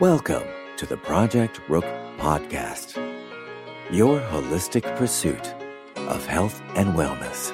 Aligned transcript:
Welcome 0.00 0.42
to 0.76 0.86
the 0.86 0.96
Project 0.96 1.60
Rook 1.68 1.84
Podcast, 2.18 2.96
your 3.92 4.18
holistic 4.18 4.82
pursuit 4.96 5.54
of 5.94 6.26
health 6.26 6.60
and 6.74 6.94
wellness. 6.94 7.52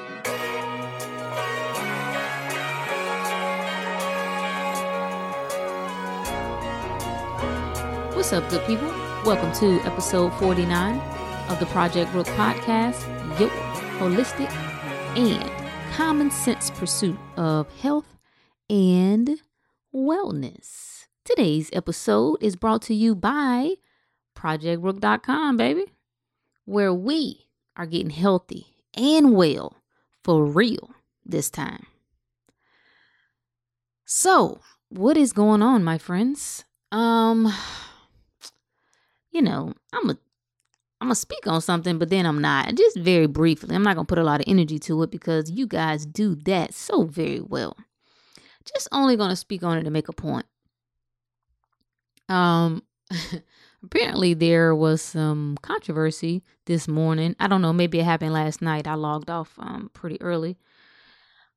What's 8.16 8.32
up, 8.32 8.48
good 8.48 8.66
people? 8.66 8.88
Welcome 9.27 9.52
to 9.57 9.79
episode 9.86 10.32
49 10.38 10.98
of 11.50 11.61
the 11.61 11.66
Project 11.66 12.14
Rook 12.14 12.27
Podcast, 12.29 13.07
your 13.38 13.50
holistic 13.98 14.50
and 15.14 15.93
common 15.93 16.30
sense 16.30 16.70
pursuit 16.70 17.18
of 17.36 17.70
health 17.80 18.16
and 18.70 19.43
wellness. 19.95 20.90
Today's 21.30 21.70
episode 21.73 22.43
is 22.43 22.57
brought 22.57 22.83
to 22.83 22.95
you 22.95 23.15
by 23.15 23.75
ProjectRook.com, 24.37 25.57
baby, 25.57 25.84
where 26.65 26.93
we 26.93 27.47
are 27.77 27.87
getting 27.87 28.11
healthy 28.11 28.66
and 28.95 29.33
well 29.37 29.77
for 30.24 30.45
real 30.45 30.91
this 31.24 31.48
time. 31.48 31.87
So, 34.05 34.61
what 34.88 35.16
is 35.16 35.33
going 35.33 35.62
on, 35.62 35.85
my 35.85 35.98
friends? 35.98 36.65
Um, 36.91 37.55
you 39.30 39.41
know, 39.41 39.74
I'm 39.93 40.10
a 40.10 40.19
I'm 41.01 41.07
gonna 41.07 41.15
speak 41.15 41.47
on 41.47 41.60
something, 41.60 41.97
but 41.97 42.10
then 42.10 42.27
I'm 42.27 42.41
not. 42.41 42.74
Just 42.74 42.99
very 42.99 43.29
briefly. 43.29 43.77
I'm 43.77 43.85
not 43.85 43.95
gonna 43.95 44.05
put 44.05 44.19
a 44.19 44.24
lot 44.24 44.41
of 44.41 44.47
energy 44.49 44.80
to 44.80 45.01
it 45.05 45.12
because 45.12 45.49
you 45.49 45.69
guys 45.69 46.07
do 46.07 46.35
that 46.47 46.74
so 46.74 47.05
very 47.05 47.41
well. 47.41 47.77
Just 48.65 48.88
only 48.91 49.16
gonna 49.16 49.37
speak 49.37 49.62
on 49.62 49.79
it 49.79 49.85
to 49.85 49.91
make 49.91 50.09
a 50.09 50.12
point. 50.12 50.45
Um 52.30 52.82
apparently 53.82 54.34
there 54.34 54.74
was 54.74 55.02
some 55.02 55.59
controversy 55.62 56.42
this 56.66 56.86
morning. 56.86 57.34
I 57.40 57.48
don't 57.48 57.60
know, 57.60 57.73
maybe 57.73 57.98
it 57.98 58.04
happened 58.04 58.32
last 58.32 58.62
night. 58.62 58.86
I 58.86 58.95
logged 58.95 59.28
off 59.28 59.54
um 59.59 59.90
pretty 59.92 60.20
early 60.23 60.56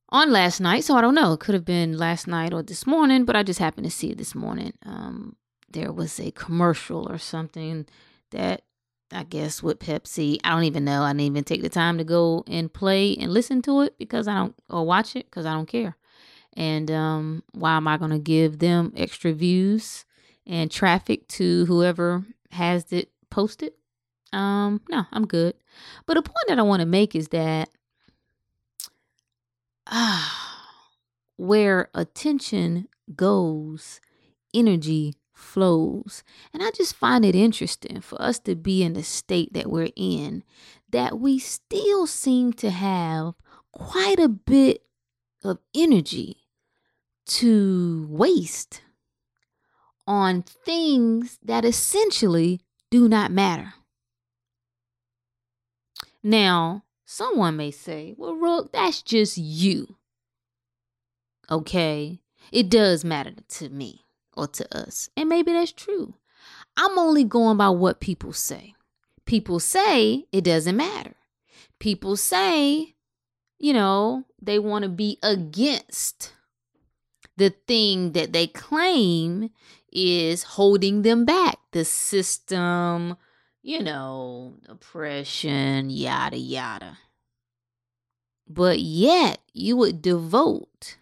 on 0.09 0.31
last 0.31 0.59
night, 0.59 0.83
so 0.83 0.95
I 0.95 1.01
don't 1.01 1.15
know. 1.15 1.33
It 1.33 1.39
could 1.39 1.55
have 1.55 1.65
been 1.65 1.97
last 1.97 2.27
night 2.27 2.53
or 2.53 2.61
this 2.63 2.85
morning, 2.85 3.23
but 3.25 3.35
I 3.35 3.43
just 3.43 3.59
happened 3.59 3.85
to 3.85 3.91
see 3.91 4.11
it 4.11 4.17
this 4.17 4.35
morning. 4.35 4.73
Um 4.85 5.35
there 5.69 5.91
was 5.91 6.19
a 6.19 6.31
commercial 6.31 7.09
or 7.09 7.17
something 7.17 7.85
that 8.31 8.63
I 9.11 9.23
guess 9.23 9.61
with 9.61 9.79
Pepsi. 9.79 10.39
I 10.43 10.49
don't 10.49 10.63
even 10.63 10.85
know. 10.85 11.03
I 11.03 11.09
didn't 11.09 11.21
even 11.21 11.43
take 11.43 11.61
the 11.61 11.69
time 11.69 11.99
to 11.99 12.03
go 12.03 12.43
and 12.47 12.73
play 12.73 13.15
and 13.15 13.31
listen 13.31 13.61
to 13.63 13.81
it 13.81 13.95
because 13.99 14.27
I 14.27 14.35
don't 14.35 14.55
or 14.69 14.85
watch 14.85 15.15
it 15.15 15.25
because 15.25 15.45
I 15.45 15.53
don't 15.53 15.67
care. 15.67 15.97
And 16.55 16.89
um, 16.89 17.43
why 17.51 17.77
am 17.77 17.87
I 17.87 17.97
going 17.97 18.11
to 18.11 18.19
give 18.19 18.59
them 18.59 18.91
extra 18.95 19.33
views 19.33 20.05
and 20.45 20.71
traffic 20.71 21.27
to 21.29 21.65
whoever 21.65 22.25
has 22.51 22.91
it 22.91 23.11
posted? 23.29 23.73
Um, 24.31 24.81
no, 24.89 25.05
I'm 25.11 25.27
good. 25.27 25.55
But 26.05 26.17
a 26.17 26.21
point 26.21 26.45
that 26.47 26.59
I 26.59 26.63
want 26.63 26.81
to 26.81 26.85
make 26.85 27.15
is 27.15 27.29
that 27.29 27.69
ah, 29.87 30.69
where 31.37 31.89
attention 31.93 32.87
goes, 33.15 34.01
energy 34.53 35.15
flows. 35.33 36.23
And 36.53 36.63
I 36.63 36.71
just 36.71 36.95
find 36.95 37.25
it 37.25 37.35
interesting 37.35 38.01
for 38.01 38.21
us 38.21 38.39
to 38.39 38.55
be 38.55 38.83
in 38.83 38.93
the 38.93 39.03
state 39.03 39.53
that 39.53 39.69
we're 39.69 39.91
in, 39.95 40.43
that 40.89 41.19
we 41.19 41.39
still 41.39 42.07
seem 42.07 42.53
to 42.53 42.69
have 42.69 43.33
quite 43.71 44.19
a 44.19 44.29
bit 44.29 44.83
of 45.43 45.59
energy 45.75 46.37
to 47.25 48.07
waste 48.09 48.81
on 50.05 50.43
things 50.43 51.39
that 51.43 51.65
essentially 51.65 52.61
do 52.91 53.07
not 53.07 53.31
matter. 53.31 53.73
Now, 56.21 56.83
someone 57.05 57.57
may 57.57 57.71
say, 57.71 58.15
well, 58.17 58.35
Rook, 58.35 58.71
that's 58.71 59.01
just 59.01 59.37
you. 59.37 59.97
Okay, 61.51 62.21
it 62.51 62.69
does 62.69 63.03
matter 63.03 63.33
to 63.49 63.69
me 63.69 64.05
or 64.35 64.47
to 64.47 64.77
us. 64.77 65.09
And 65.17 65.29
maybe 65.29 65.51
that's 65.51 65.71
true. 65.71 66.15
I'm 66.77 66.97
only 66.97 67.23
going 67.23 67.57
by 67.57 67.69
what 67.69 67.99
people 67.99 68.33
say. 68.33 68.73
People 69.25 69.59
say 69.59 70.25
it 70.31 70.43
doesn't 70.43 70.75
matter. 70.75 71.15
People 71.79 72.15
say, 72.15 72.95
you 73.59 73.73
know, 73.73 74.25
they 74.41 74.59
want 74.59 74.83
to 74.83 74.89
be 74.89 75.17
against 75.21 76.33
the 77.37 77.49
thing 77.67 78.11
that 78.13 78.33
they 78.33 78.47
claim 78.47 79.49
is 79.93 80.43
holding 80.43 81.03
them 81.03 81.25
back 81.25 81.57
the 81.71 81.85
system, 81.85 83.17
you 83.61 83.81
know, 83.81 84.55
oppression, 84.67 85.89
yada, 85.89 86.37
yada. 86.37 86.97
But 88.47 88.79
yet, 88.79 89.39
you 89.53 89.77
would 89.77 90.01
devote 90.01 90.97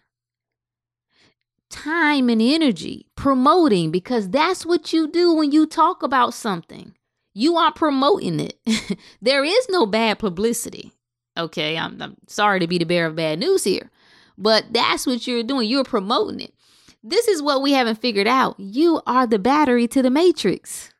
time 1.68 2.28
and 2.28 2.40
energy 2.40 3.06
promoting 3.16 3.90
because 3.90 4.28
that's 4.28 4.64
what 4.64 4.92
you 4.92 5.08
do 5.08 5.34
when 5.34 5.50
you 5.50 5.66
talk 5.66 6.02
about 6.02 6.34
something. 6.34 6.94
You 7.34 7.56
are 7.56 7.72
promoting 7.72 8.40
it. 8.40 8.98
there 9.22 9.42
is 9.42 9.66
no 9.70 9.86
bad 9.86 10.18
publicity. 10.18 10.92
Okay, 11.36 11.78
I'm, 11.78 12.00
I'm 12.00 12.16
sorry 12.26 12.60
to 12.60 12.66
be 12.66 12.78
the 12.78 12.84
bearer 12.84 13.08
of 13.08 13.16
bad 13.16 13.38
news 13.38 13.64
here, 13.64 13.90
but 14.36 14.66
that's 14.70 15.06
what 15.06 15.26
you're 15.26 15.42
doing. 15.42 15.68
You're 15.68 15.82
promoting 15.82 16.40
it. 16.40 16.54
This 17.02 17.28
is 17.28 17.42
what 17.42 17.62
we 17.62 17.72
haven't 17.72 18.00
figured 18.00 18.28
out. 18.28 18.58
You 18.58 19.00
are 19.06 19.26
the 19.26 19.38
battery 19.38 19.88
to 19.88 20.02
the 20.02 20.10
matrix. 20.10 20.92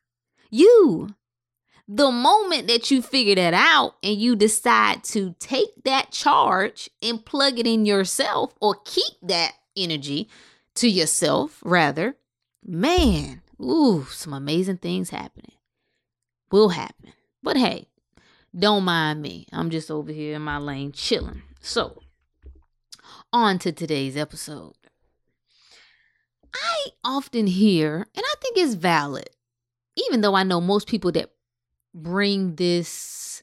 You. 0.51 1.15
The 1.89 2.11
moment 2.11 2.69
that 2.69 2.91
you 2.91 3.03
figure 3.03 3.35
that 3.35 3.55
out 3.55 3.97
and 4.03 4.17
you 4.17 4.35
decide 4.35 5.05
to 5.05 5.35
take 5.39 5.85
that 5.85 6.11
charge 6.11 6.89
and 7.03 7.25
plug 7.25 7.59
it 7.59 7.67
in 7.67 7.85
yourself 7.87 8.55
or 8.61 8.77
keep 8.85 9.15
that 9.23 9.53
energy, 9.77 10.29
to 10.77 10.89
yourself, 10.89 11.61
rather, 11.65 12.17
man, 12.65 13.43
ooh, 13.61 14.05
some 14.11 14.33
amazing 14.33 14.79
things 14.79 15.11
happening. 15.11 15.53
Will 16.51 16.71
happen. 16.71 17.13
But 17.43 17.57
hey, 17.57 17.89
don't 18.57 18.85
mind 18.85 19.23
me. 19.23 19.47
I'm 19.53 19.71
just 19.71 19.91
over 19.91 20.13
here 20.13 20.37
in 20.37 20.43
my 20.43 20.59
lane 20.59 20.93
chilling. 20.93 21.43
So, 21.61 22.03
on 23.33 23.59
to 23.61 23.73
today's 23.73 24.17
episode. 24.17 24.75
I 26.55 26.87
often 27.05 27.47
hear, 27.47 27.97
and 27.97 28.25
I 28.25 28.35
think 28.41 28.57
it's 28.59 28.75
valid, 28.75 29.31
even 29.97 30.21
though 30.21 30.35
I 30.35 30.43
know 30.43 30.61
most 30.61 30.89
people 30.89 31.13
that 31.13 31.31
bring 31.95 32.57
this 32.57 33.43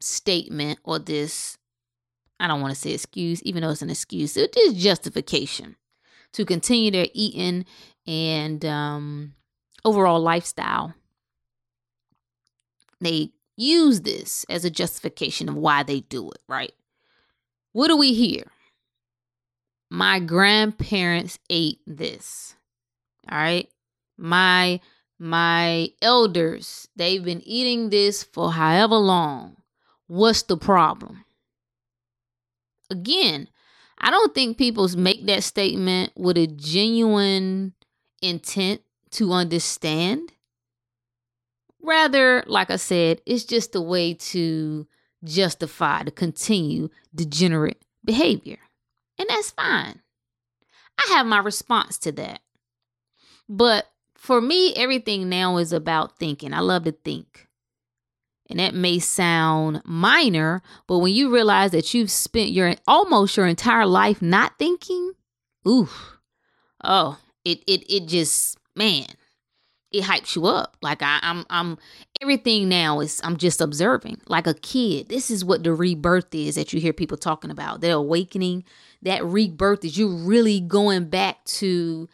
statement 0.00 0.78
or 0.84 0.98
this, 0.98 1.58
I 2.40 2.46
don't 2.46 2.60
want 2.60 2.74
to 2.74 2.80
say 2.80 2.92
excuse, 2.92 3.42
even 3.42 3.62
though 3.62 3.70
it's 3.70 3.82
an 3.82 3.90
excuse, 3.90 4.36
it 4.36 4.56
is 4.56 4.74
justification 4.74 5.76
to 6.32 6.44
continue 6.44 6.90
their 6.90 7.08
eating 7.12 7.64
and 8.06 8.64
um, 8.64 9.34
overall 9.84 10.20
lifestyle. 10.20 10.94
They 13.00 13.30
use 13.56 14.02
this 14.02 14.44
as 14.48 14.64
a 14.64 14.70
justification 14.70 15.48
of 15.48 15.56
why 15.56 15.82
they 15.82 16.00
do 16.00 16.30
it, 16.30 16.40
right? 16.48 16.72
What 17.72 17.88
do 17.88 17.96
we 17.96 18.14
hear? 18.14 18.44
My 19.90 20.20
grandparents 20.20 21.38
ate 21.48 21.80
this. 21.86 22.54
All 23.30 23.38
right? 23.38 23.68
My 24.16 24.80
my 25.18 25.90
elders, 26.00 26.86
they've 26.94 27.24
been 27.24 27.42
eating 27.42 27.90
this 27.90 28.22
for 28.22 28.52
however 28.52 28.96
long. 28.96 29.56
What's 30.06 30.42
the 30.42 30.56
problem? 30.56 31.24
Again, 32.90 33.48
I 33.98 34.10
don't 34.10 34.34
think 34.34 34.58
people 34.58 34.88
make 34.96 35.26
that 35.26 35.42
statement 35.42 36.12
with 36.16 36.38
a 36.38 36.46
genuine 36.46 37.74
intent 38.22 38.82
to 39.12 39.32
understand. 39.32 40.32
Rather, 41.82 42.44
like 42.46 42.70
I 42.70 42.76
said, 42.76 43.20
it's 43.26 43.44
just 43.44 43.74
a 43.74 43.80
way 43.80 44.14
to 44.14 44.86
justify, 45.24 46.04
to 46.04 46.10
continue 46.10 46.90
degenerate 47.14 47.82
behavior. 48.04 48.58
And 49.18 49.28
that's 49.28 49.50
fine. 49.50 50.00
I 50.98 51.14
have 51.14 51.26
my 51.26 51.38
response 51.38 51.98
to 51.98 52.12
that. 52.12 52.40
But 53.48 53.86
for 54.14 54.40
me, 54.40 54.74
everything 54.74 55.28
now 55.28 55.56
is 55.56 55.72
about 55.72 56.18
thinking. 56.18 56.52
I 56.52 56.60
love 56.60 56.84
to 56.84 56.92
think. 56.92 57.46
And 58.50 58.58
that 58.58 58.74
may 58.74 58.98
sound 58.98 59.82
minor, 59.84 60.62
but 60.86 60.98
when 60.98 61.14
you 61.14 61.32
realize 61.32 61.70
that 61.72 61.92
you've 61.92 62.10
spent 62.10 62.50
your 62.50 62.74
almost 62.86 63.36
your 63.36 63.46
entire 63.46 63.84
life 63.84 64.22
not 64.22 64.58
thinking, 64.58 65.12
ooh, 65.66 65.88
oh, 66.82 67.18
it 67.44 67.62
it 67.66 67.84
it 67.92 68.06
just 68.06 68.56
man, 68.74 69.04
it 69.90 70.04
hypes 70.04 70.36
you 70.36 70.46
up. 70.46 70.76
Like 70.82 71.02
I, 71.02 71.18
I'm 71.22 71.46
I'm 71.50 71.78
everything 72.20 72.68
now 72.68 73.00
is 73.00 73.20
I'm 73.24 73.36
just 73.36 73.60
observing. 73.60 74.20
Like 74.26 74.46
a 74.46 74.54
kid. 74.54 75.08
This 75.08 75.30
is 75.30 75.44
what 75.44 75.64
the 75.64 75.72
rebirth 75.72 76.34
is 76.34 76.56
that 76.56 76.72
you 76.72 76.80
hear 76.80 76.92
people 76.92 77.16
talking 77.16 77.50
about. 77.50 77.80
The 77.80 77.90
awakening. 77.90 78.64
That 79.02 79.24
rebirth 79.24 79.84
is 79.84 79.96
you 79.96 80.08
really 80.08 80.60
going 80.60 81.08
back 81.08 81.44
to 81.44 82.08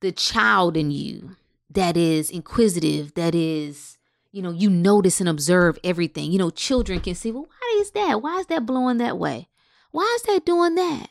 the 0.00 0.12
child 0.12 0.76
in 0.76 0.90
you 0.90 1.36
that 1.70 1.96
is 1.96 2.30
inquisitive, 2.30 3.14
that 3.14 3.34
is, 3.34 3.98
you 4.32 4.42
know, 4.42 4.50
you 4.50 4.70
notice 4.70 5.20
and 5.20 5.28
observe 5.28 5.78
everything. 5.82 6.30
You 6.32 6.38
know, 6.38 6.50
children 6.50 7.00
can 7.00 7.14
see, 7.14 7.32
well, 7.32 7.48
why 7.48 7.78
is 7.80 7.90
that? 7.92 8.22
Why 8.22 8.38
is 8.38 8.46
that 8.46 8.66
blowing 8.66 8.98
that 8.98 9.18
way? 9.18 9.48
Why 9.90 10.10
is 10.16 10.22
that 10.22 10.44
doing 10.44 10.74
that? 10.74 11.08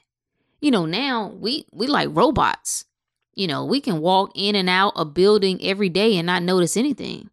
You 0.62 0.72
know, 0.72 0.86
now 0.86 1.34
we 1.36 1.66
we 1.72 1.88
like 1.88 2.10
robots. 2.12 2.86
You 3.36 3.48
know, 3.48 3.66
we 3.66 3.82
can 3.82 4.00
walk 4.00 4.32
in 4.34 4.56
and 4.56 4.70
out 4.70 4.94
a 4.96 5.06
building 5.06 5.60
every 5.62 5.90
day 5.90 6.18
and 6.18 6.26
not 6.26 6.44
notice 6.44 6.78
anything. 6.78 7.30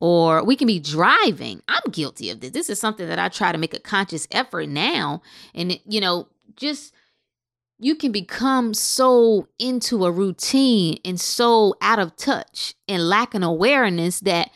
Or 0.00 0.44
we 0.44 0.56
can 0.56 0.66
be 0.66 0.80
driving. 0.80 1.62
I'm 1.68 1.90
guilty 1.90 2.30
of 2.30 2.40
this. 2.40 2.50
This 2.50 2.70
is 2.70 2.78
something 2.78 3.06
that 3.08 3.18
I 3.18 3.28
try 3.28 3.52
to 3.52 3.58
make 3.58 3.74
a 3.74 3.80
conscious 3.80 4.26
effort 4.30 4.68
now. 4.68 5.22
And, 5.54 5.78
you 5.86 6.00
know, 6.00 6.28
just 6.56 6.94
you 7.78 7.94
can 7.94 8.12
become 8.12 8.74
so 8.74 9.48
into 9.58 10.04
a 10.04 10.10
routine 10.10 10.98
and 11.04 11.18
so 11.18 11.74
out 11.80 11.98
of 11.98 12.16
touch 12.16 12.74
and 12.86 13.08
lacking 13.08 13.42
awareness 13.42 14.20
that 14.20 14.50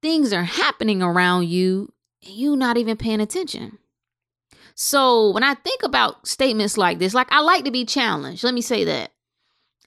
things 0.00 0.32
are 0.32 0.44
happening 0.44 1.02
around 1.02 1.48
you 1.48 1.92
and 2.24 2.34
you 2.34 2.56
not 2.56 2.78
even 2.78 2.96
paying 2.96 3.20
attention. 3.20 3.78
So 4.74 5.30
when 5.30 5.42
I 5.42 5.54
think 5.54 5.82
about 5.82 6.26
statements 6.26 6.78
like 6.78 6.98
this, 6.98 7.14
like 7.14 7.30
I 7.30 7.40
like 7.40 7.64
to 7.64 7.70
be 7.70 7.84
challenged. 7.84 8.42
Let 8.42 8.54
me 8.54 8.62
say 8.62 8.84
that. 8.84 9.11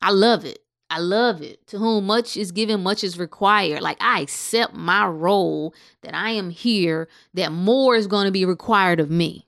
I 0.06 0.12
love 0.12 0.46
it. 0.46 0.60
I 0.92 1.00
love 1.00 1.42
it. 1.42 1.66
To 1.68 1.80
whom 1.80 2.06
much 2.06 2.38
is 2.38 2.52
given, 2.52 2.84
much 2.84 3.04
is 3.04 3.18
required. 3.18 3.82
Like 3.82 3.98
I 4.00 4.20
accept 4.20 4.76
my 4.76 5.08
role 5.08 5.74
that 6.04 6.14
I 6.14 6.30
am 6.30 6.52
here, 6.52 7.10
that 7.34 7.52
more 7.52 7.96
is 7.96 8.06
going 8.06 8.26
to 8.26 8.32
be 8.32 8.46
required 8.46 9.00
of 9.00 9.10
me 9.10 9.48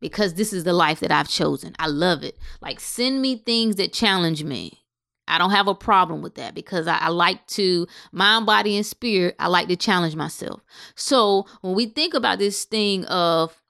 because 0.00 0.32
this 0.32 0.50
is 0.54 0.64
the 0.64 0.72
life 0.72 1.00
that 1.00 1.12
I've 1.12 1.28
chosen. 1.28 1.76
I 1.78 1.88
love 1.88 2.24
it. 2.24 2.38
Like, 2.62 2.80
send 2.80 3.20
me 3.20 3.36
things 3.36 3.76
that 3.76 3.92
challenge 3.92 4.42
me. 4.44 4.82
I 5.26 5.36
don't 5.36 5.50
have 5.50 5.68
a 5.68 5.74
problem 5.74 6.22
with 6.22 6.36
that 6.36 6.54
because 6.54 6.86
I, 6.86 6.96
I, 6.96 7.08
like 7.08 7.46
to 7.48 7.86
mind, 8.10 8.46
body, 8.46 8.76
and 8.76 8.86
spirit. 8.86 9.36
I 9.38 9.48
like 9.48 9.68
to 9.68 9.76
challenge 9.76 10.16
myself. 10.16 10.62
So 10.94 11.44
when 11.60 11.74
we 11.74 11.84
think 11.84 12.14
about 12.14 12.38
this 12.38 12.64
thing 12.64 13.04
of 13.04 13.60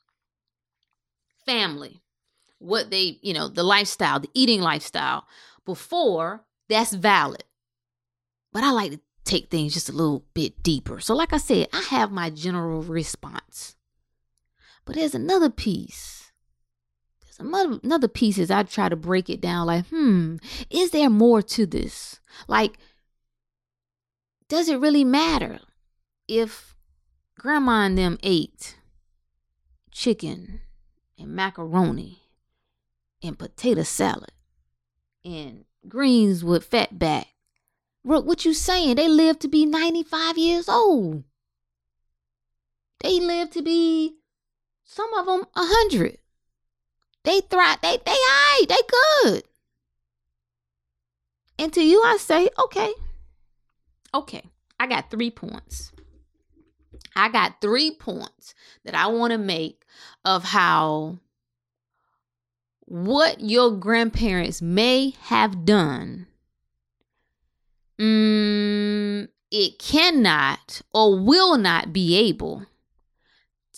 family, 1.44 2.00
what 2.58 2.90
they, 2.90 3.18
you 3.22 3.34
know, 3.34 3.48
the 3.48 3.64
lifestyle, 3.64 4.20
the 4.20 4.30
eating 4.34 4.60
lifestyle, 4.60 5.24
before 5.68 6.46
that's 6.70 6.94
valid. 6.94 7.44
But 8.54 8.64
I 8.64 8.70
like 8.70 8.92
to 8.92 9.00
take 9.24 9.50
things 9.50 9.74
just 9.74 9.90
a 9.90 9.92
little 9.92 10.24
bit 10.32 10.62
deeper. 10.62 10.98
So, 10.98 11.14
like 11.14 11.34
I 11.34 11.36
said, 11.36 11.68
I 11.74 11.82
have 11.90 12.10
my 12.10 12.30
general 12.30 12.82
response. 12.82 13.76
But 14.86 14.96
there's 14.96 15.14
another 15.14 15.50
piece 15.50 16.32
There's 17.20 17.38
another 17.84 18.08
piece 18.08 18.38
is 18.38 18.50
I 18.50 18.62
try 18.62 18.88
to 18.88 18.96
break 18.96 19.28
it 19.28 19.42
down 19.42 19.66
like, 19.66 19.86
hmm, 19.88 20.36
is 20.70 20.90
there 20.92 21.10
more 21.10 21.42
to 21.42 21.66
this? 21.66 22.18
Like, 22.48 22.78
does 24.48 24.70
it 24.70 24.80
really 24.80 25.04
matter 25.04 25.58
if 26.26 26.74
grandma 27.38 27.84
and 27.84 27.98
them 27.98 28.18
ate 28.22 28.78
chicken 29.90 30.60
and 31.18 31.28
macaroni 31.28 32.22
and 33.22 33.38
potato 33.38 33.82
salad 33.82 34.32
and 35.36 35.64
greens 35.88 36.42
with 36.42 36.64
fat 36.64 36.98
back? 36.98 37.28
What 38.02 38.44
you 38.44 38.54
saying? 38.54 38.96
They 38.96 39.08
live 39.08 39.38
to 39.40 39.48
be 39.48 39.66
95 39.66 40.38
years 40.38 40.68
old. 40.68 41.24
They 43.00 43.20
live 43.20 43.50
to 43.50 43.62
be 43.62 44.16
some 44.84 45.12
of 45.14 45.26
them 45.26 45.44
100. 45.52 46.18
They 47.24 47.40
thrive. 47.42 47.80
They 47.82 47.98
they 48.04 48.12
alright. 48.12 48.68
They 48.68 48.76
good. 49.22 49.42
And 51.58 51.72
to 51.74 51.82
you, 51.82 52.02
I 52.02 52.16
say, 52.16 52.48
okay, 52.58 52.92
okay. 54.14 54.42
I 54.80 54.86
got 54.86 55.10
three 55.10 55.30
points. 55.30 55.92
I 57.16 57.28
got 57.28 57.60
three 57.60 57.90
points 57.90 58.54
that 58.84 58.94
I 58.94 59.08
want 59.08 59.32
to 59.32 59.38
make 59.38 59.84
of 60.24 60.44
how 60.44 61.18
what 62.88 63.40
your 63.40 63.72
grandparents 63.72 64.62
may 64.62 65.14
have 65.24 65.66
done. 65.66 66.26
Mm, 68.00 69.28
it 69.50 69.78
cannot 69.78 70.80
or 70.94 71.18
will 71.18 71.58
not 71.58 71.92
be 71.92 72.16
able 72.16 72.64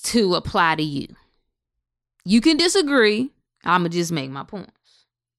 to 0.04 0.34
apply 0.34 0.76
to 0.76 0.82
you. 0.82 1.08
You 2.24 2.40
can 2.40 2.56
disagree. 2.56 3.30
I'm 3.64 3.82
going 3.82 3.90
to 3.90 3.96
just 3.96 4.12
make 4.12 4.30
my 4.30 4.44
points. 4.44 4.70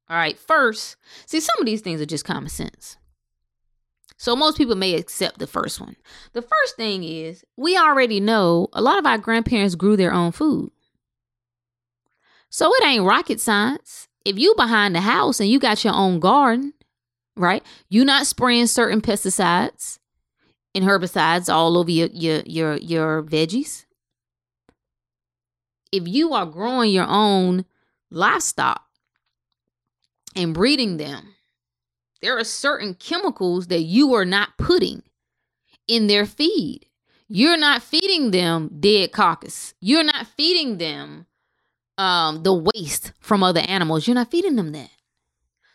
All 0.09 0.18
right. 0.18 0.38
First, 0.38 0.97
see, 1.25 1.39
some 1.39 1.56
of 1.59 1.65
these 1.65 1.81
things 1.81 2.01
are 2.01 2.06
just 2.06 2.25
common 2.25 2.50
sense. 2.50 2.97
So 4.18 4.35
most 4.35 4.57
people 4.57 4.75
may 4.75 4.95
accept 4.95 5.39
the 5.39 5.47
first 5.47 5.79
one. 5.79 5.95
The 6.33 6.41
first 6.41 6.75
thing 6.75 7.03
is 7.03 7.45
we 7.56 7.77
already 7.77 8.19
know 8.19 8.68
a 8.73 8.81
lot 8.81 9.00
of 9.00 9.06
our 9.06 9.18
grandparents 9.18 9.75
grew 9.75 9.95
their 9.95 10.13
own 10.13 10.33
food. 10.33 10.71
So 12.51 12.71
it 12.75 12.86
ain't 12.86 13.03
rocket 13.03 13.39
science. 13.39 14.07
If 14.24 14.38
you 14.38 14.53
behind 14.56 14.94
the 14.94 15.01
house 15.01 15.39
and 15.39 15.50
you 15.50 15.57
got 15.57 15.83
your 15.83 15.95
own 15.95 16.19
garden, 16.19 16.74
right? 17.36 17.63
You're 17.89 18.06
not 18.06 18.27
spraying 18.27 18.68
certain 18.68 19.01
pesticides 19.01 19.98
and 20.75 20.83
herbicides 20.83 21.51
all 21.51 21.75
over 21.75 21.89
your 21.89 22.09
your 22.13 22.44
your, 22.45 22.77
your 22.77 23.24
veggies 23.24 23.86
if 25.92 26.07
you 26.07 26.33
are 26.33 26.45
growing 26.45 26.92
your 26.92 27.07
own 27.07 27.65
livestock 28.09 28.83
and 30.36 30.54
breeding 30.54 30.97
them, 30.97 31.36
there 32.21 32.38
are 32.38 32.44
certain 32.44 32.94
chemicals 32.94 33.68
that 33.68 33.81
you 33.81 34.13
are 34.13 34.25
not 34.25 34.57
putting 34.57 35.04
in 35.88 36.07
their 36.07 36.25
feed. 36.25 36.86
You're 37.27 37.57
not 37.57 37.81
feeding 37.81 38.31
them 38.31 38.69
dead 38.80 39.12
carcass. 39.12 39.74
You're 39.81 40.04
not 40.04 40.27
feeding 40.27 40.77
them 40.77 41.25
um, 41.98 42.44
the 42.44 42.54
waste 42.54 43.14
from 43.20 43.44
other 43.44 43.62
animals. 43.62 44.08
You're 44.08 44.16
not 44.16 44.32
feeding 44.32 44.56
them 44.56 44.72
that. 44.72 44.92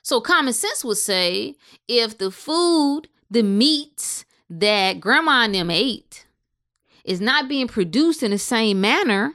So 0.03 0.21
common 0.21 0.53
sense 0.53 0.85
would 0.85 0.99
say 0.99 1.57
if 1.89 2.19
the 2.19 2.31
food, 2.31 3.09
the 3.31 3.43
meats 3.43 4.25
that 4.49 5.01
grandma 5.01 5.45
and 5.45 5.55
them 5.55 5.71
ate 5.71 6.27
is 7.05 7.21
not 7.21 7.49
being 7.49 7.69
produced 7.69 8.23
in 8.23 8.31
the 8.31 8.39
same 8.39 8.81
manner 8.81 9.35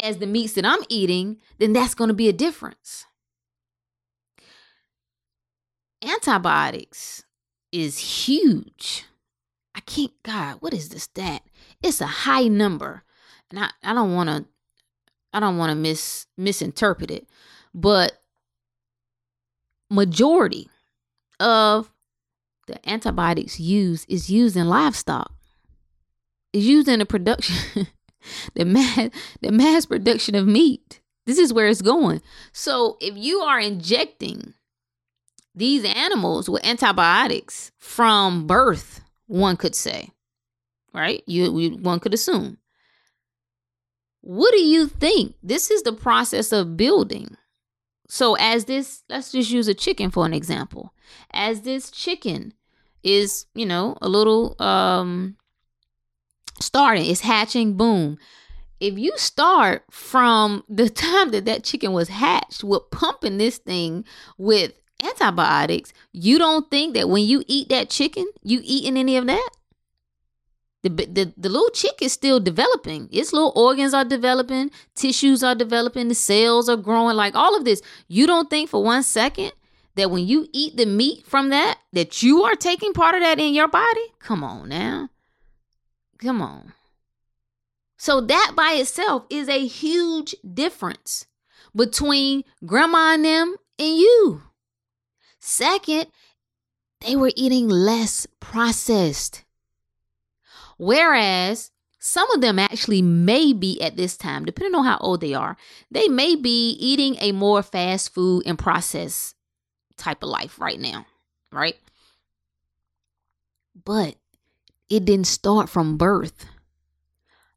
as 0.00 0.18
the 0.18 0.26
meats 0.26 0.54
that 0.54 0.66
I'm 0.66 0.82
eating, 0.88 1.38
then 1.58 1.72
that's 1.72 1.94
going 1.94 2.08
to 2.08 2.14
be 2.14 2.28
a 2.28 2.32
difference. 2.32 3.06
Antibiotics 6.02 7.24
is 7.72 8.26
huge. 8.26 9.04
I 9.74 9.80
can't, 9.80 10.12
God, 10.22 10.56
what 10.60 10.74
is 10.74 10.90
this 10.90 11.04
stat? 11.04 11.42
It's 11.82 12.00
a 12.00 12.06
high 12.06 12.48
number. 12.48 13.02
And 13.50 13.58
I, 13.58 13.70
I 13.82 13.94
don't 13.94 14.14
want 14.14 14.28
to, 14.28 14.44
I 15.34 15.40
don't 15.40 15.58
want 15.58 15.70
to 15.70 15.74
mis 15.74 16.26
misinterpret 16.38 17.10
it, 17.10 17.26
but 17.74 18.22
majority 19.90 20.70
of 21.40 21.92
the 22.66 22.88
antibiotics 22.88 23.60
used 23.60 24.06
is 24.08 24.30
used 24.30 24.56
in 24.56 24.68
livestock. 24.68 25.32
Is 26.52 26.66
used 26.66 26.88
in 26.88 27.00
the 27.00 27.04
production 27.04 27.88
the 28.54 28.64
mass 28.64 29.10
the 29.40 29.50
mass 29.50 29.86
production 29.86 30.34
of 30.34 30.46
meat. 30.46 31.00
This 31.26 31.38
is 31.38 31.52
where 31.52 31.66
it's 31.66 31.82
going. 31.82 32.22
So 32.52 32.96
if 33.00 33.16
you 33.16 33.40
are 33.40 33.58
injecting 33.58 34.54
these 35.54 35.84
animals 35.84 36.48
with 36.48 36.64
antibiotics 36.64 37.72
from 37.78 38.46
birth, 38.46 39.00
one 39.26 39.56
could 39.56 39.74
say, 39.74 40.10
right? 40.92 41.22
You, 41.26 41.78
one 41.78 42.00
could 42.00 42.12
assume. 42.12 42.58
What 44.26 44.52
do 44.52 44.60
you 44.60 44.86
think? 44.86 45.34
This 45.42 45.70
is 45.70 45.82
the 45.82 45.92
process 45.92 46.50
of 46.50 46.78
building. 46.78 47.36
So 48.08 48.36
as 48.36 48.64
this, 48.64 49.02
let's 49.10 49.32
just 49.32 49.50
use 49.50 49.68
a 49.68 49.74
chicken 49.74 50.10
for 50.10 50.24
an 50.24 50.32
example. 50.32 50.94
As 51.34 51.60
this 51.60 51.90
chicken 51.90 52.54
is, 53.02 53.44
you 53.54 53.66
know, 53.66 53.98
a 54.00 54.08
little 54.08 54.56
um 54.62 55.36
starting, 56.58 57.04
it's 57.04 57.20
hatching, 57.20 57.76
boom. 57.76 58.16
If 58.80 58.98
you 58.98 59.12
start 59.16 59.84
from 59.90 60.64
the 60.70 60.88
time 60.88 61.30
that 61.32 61.44
that 61.44 61.62
chicken 61.62 61.92
was 61.92 62.08
hatched 62.08 62.64
with 62.64 62.90
pumping 62.90 63.36
this 63.36 63.58
thing 63.58 64.06
with 64.38 64.72
antibiotics, 65.02 65.92
you 66.12 66.38
don't 66.38 66.70
think 66.70 66.94
that 66.94 67.10
when 67.10 67.24
you 67.24 67.44
eat 67.46 67.68
that 67.68 67.90
chicken, 67.90 68.26
you 68.42 68.62
eating 68.64 68.96
any 68.96 69.18
of 69.18 69.26
that? 69.26 69.50
The, 70.84 70.90
the, 70.90 71.32
the 71.38 71.48
little 71.48 71.70
chick 71.70 71.94
is 72.02 72.12
still 72.12 72.38
developing. 72.38 73.08
Its 73.10 73.32
little 73.32 73.54
organs 73.56 73.94
are 73.94 74.04
developing, 74.04 74.70
tissues 74.94 75.42
are 75.42 75.54
developing, 75.54 76.08
the 76.08 76.14
cells 76.14 76.68
are 76.68 76.76
growing, 76.76 77.16
like 77.16 77.34
all 77.34 77.56
of 77.56 77.64
this. 77.64 77.80
You 78.06 78.26
don't 78.26 78.50
think 78.50 78.68
for 78.68 78.84
one 78.84 79.02
second 79.02 79.52
that 79.94 80.10
when 80.10 80.26
you 80.26 80.46
eat 80.52 80.76
the 80.76 80.84
meat 80.84 81.24
from 81.24 81.48
that, 81.48 81.78
that 81.94 82.22
you 82.22 82.42
are 82.42 82.54
taking 82.54 82.92
part 82.92 83.14
of 83.14 83.22
that 83.22 83.40
in 83.40 83.54
your 83.54 83.66
body? 83.66 84.12
Come 84.18 84.44
on 84.44 84.68
now. 84.68 85.08
Come 86.18 86.42
on. 86.42 86.74
So 87.96 88.20
that 88.20 88.52
by 88.54 88.72
itself 88.72 89.24
is 89.30 89.48
a 89.48 89.66
huge 89.66 90.34
difference 90.52 91.26
between 91.74 92.44
grandma 92.66 93.14
and 93.14 93.24
them 93.24 93.56
and 93.78 93.96
you. 93.96 94.42
Second, 95.38 96.08
they 97.00 97.16
were 97.16 97.32
eating 97.36 97.70
less 97.70 98.26
processed. 98.38 99.44
Whereas 100.76 101.70
some 101.98 102.30
of 102.32 102.40
them 102.40 102.58
actually 102.58 103.00
may 103.00 103.52
be 103.52 103.80
at 103.80 103.96
this 103.96 104.16
time, 104.16 104.44
depending 104.44 104.74
on 104.74 104.84
how 104.84 104.98
old 104.98 105.20
they 105.20 105.32
are, 105.32 105.56
they 105.90 106.06
may 106.08 106.36
be 106.36 106.70
eating 106.72 107.16
a 107.18 107.32
more 107.32 107.62
fast 107.62 108.12
food 108.12 108.42
and 108.44 108.58
processed 108.58 109.36
type 109.96 110.22
of 110.22 110.28
life 110.28 110.60
right 110.60 110.78
now, 110.78 111.06
right? 111.50 111.76
But 113.84 114.16
it 114.90 115.04
didn't 115.04 115.26
start 115.26 115.68
from 115.68 115.96
birth. 115.96 116.46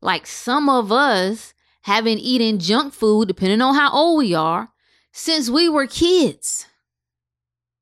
Like 0.01 0.25
some 0.25 0.69
of 0.69 0.91
us 0.91 1.53
have 1.81 2.03
been 2.03 2.19
eating 2.19 2.59
junk 2.59 2.93
food, 2.93 3.27
depending 3.27 3.61
on 3.61 3.75
how 3.75 3.91
old 3.91 4.19
we 4.19 4.33
are, 4.33 4.69
since 5.11 5.49
we 5.49 5.67
were 5.67 5.87
kids. 5.87 6.67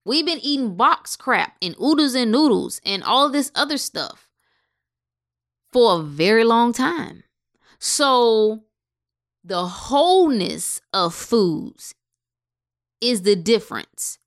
We've 0.03 0.25
been 0.25 0.39
eating 0.39 0.75
box 0.75 1.15
crap 1.15 1.57
and 1.61 1.75
oodles 1.81 2.15
and 2.15 2.31
noodles 2.31 2.79
and 2.85 3.03
all 3.03 3.29
this 3.29 3.51
other 3.55 3.77
stuff 3.77 4.24
for 5.75 5.99
a 5.99 6.03
very 6.03 6.45
long 6.45 6.71
time. 6.71 7.21
So, 7.79 8.63
the 9.43 9.65
wholeness 9.65 10.79
of 10.93 11.13
foods 11.13 11.93
is 13.01 13.23
the 13.23 13.35
difference. 13.35 14.17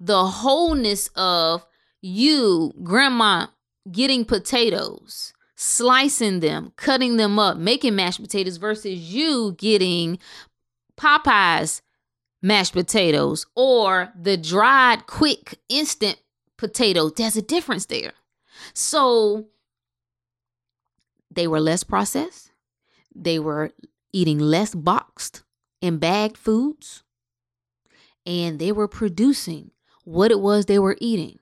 The 0.00 0.24
wholeness 0.24 1.10
of 1.14 1.66
you, 2.00 2.72
grandma, 2.82 3.48
getting 3.92 4.24
potatoes, 4.24 5.34
slicing 5.54 6.40
them, 6.40 6.72
cutting 6.76 7.18
them 7.18 7.38
up, 7.38 7.58
making 7.58 7.94
mashed 7.94 8.22
potatoes 8.22 8.56
versus 8.56 8.98
you 8.98 9.54
getting 9.58 10.18
Popeyes 10.96 11.82
mashed 12.40 12.72
potatoes 12.72 13.44
or 13.54 14.14
the 14.18 14.38
dried, 14.38 15.06
quick, 15.06 15.58
instant 15.68 16.16
potato. 16.56 17.10
There's 17.10 17.36
a 17.36 17.42
difference 17.42 17.84
there. 17.84 18.14
So 18.72 19.48
they 21.36 21.46
were 21.46 21.60
less 21.60 21.84
processed, 21.84 22.50
they 23.14 23.38
were 23.38 23.70
eating 24.12 24.38
less 24.38 24.74
boxed 24.74 25.44
and 25.80 26.00
bagged 26.00 26.36
foods, 26.36 27.04
and 28.26 28.58
they 28.58 28.72
were 28.72 28.88
producing 28.88 29.70
what 30.04 30.32
it 30.32 30.40
was 30.40 30.66
they 30.66 30.78
were 30.78 30.96
eating. 31.00 31.38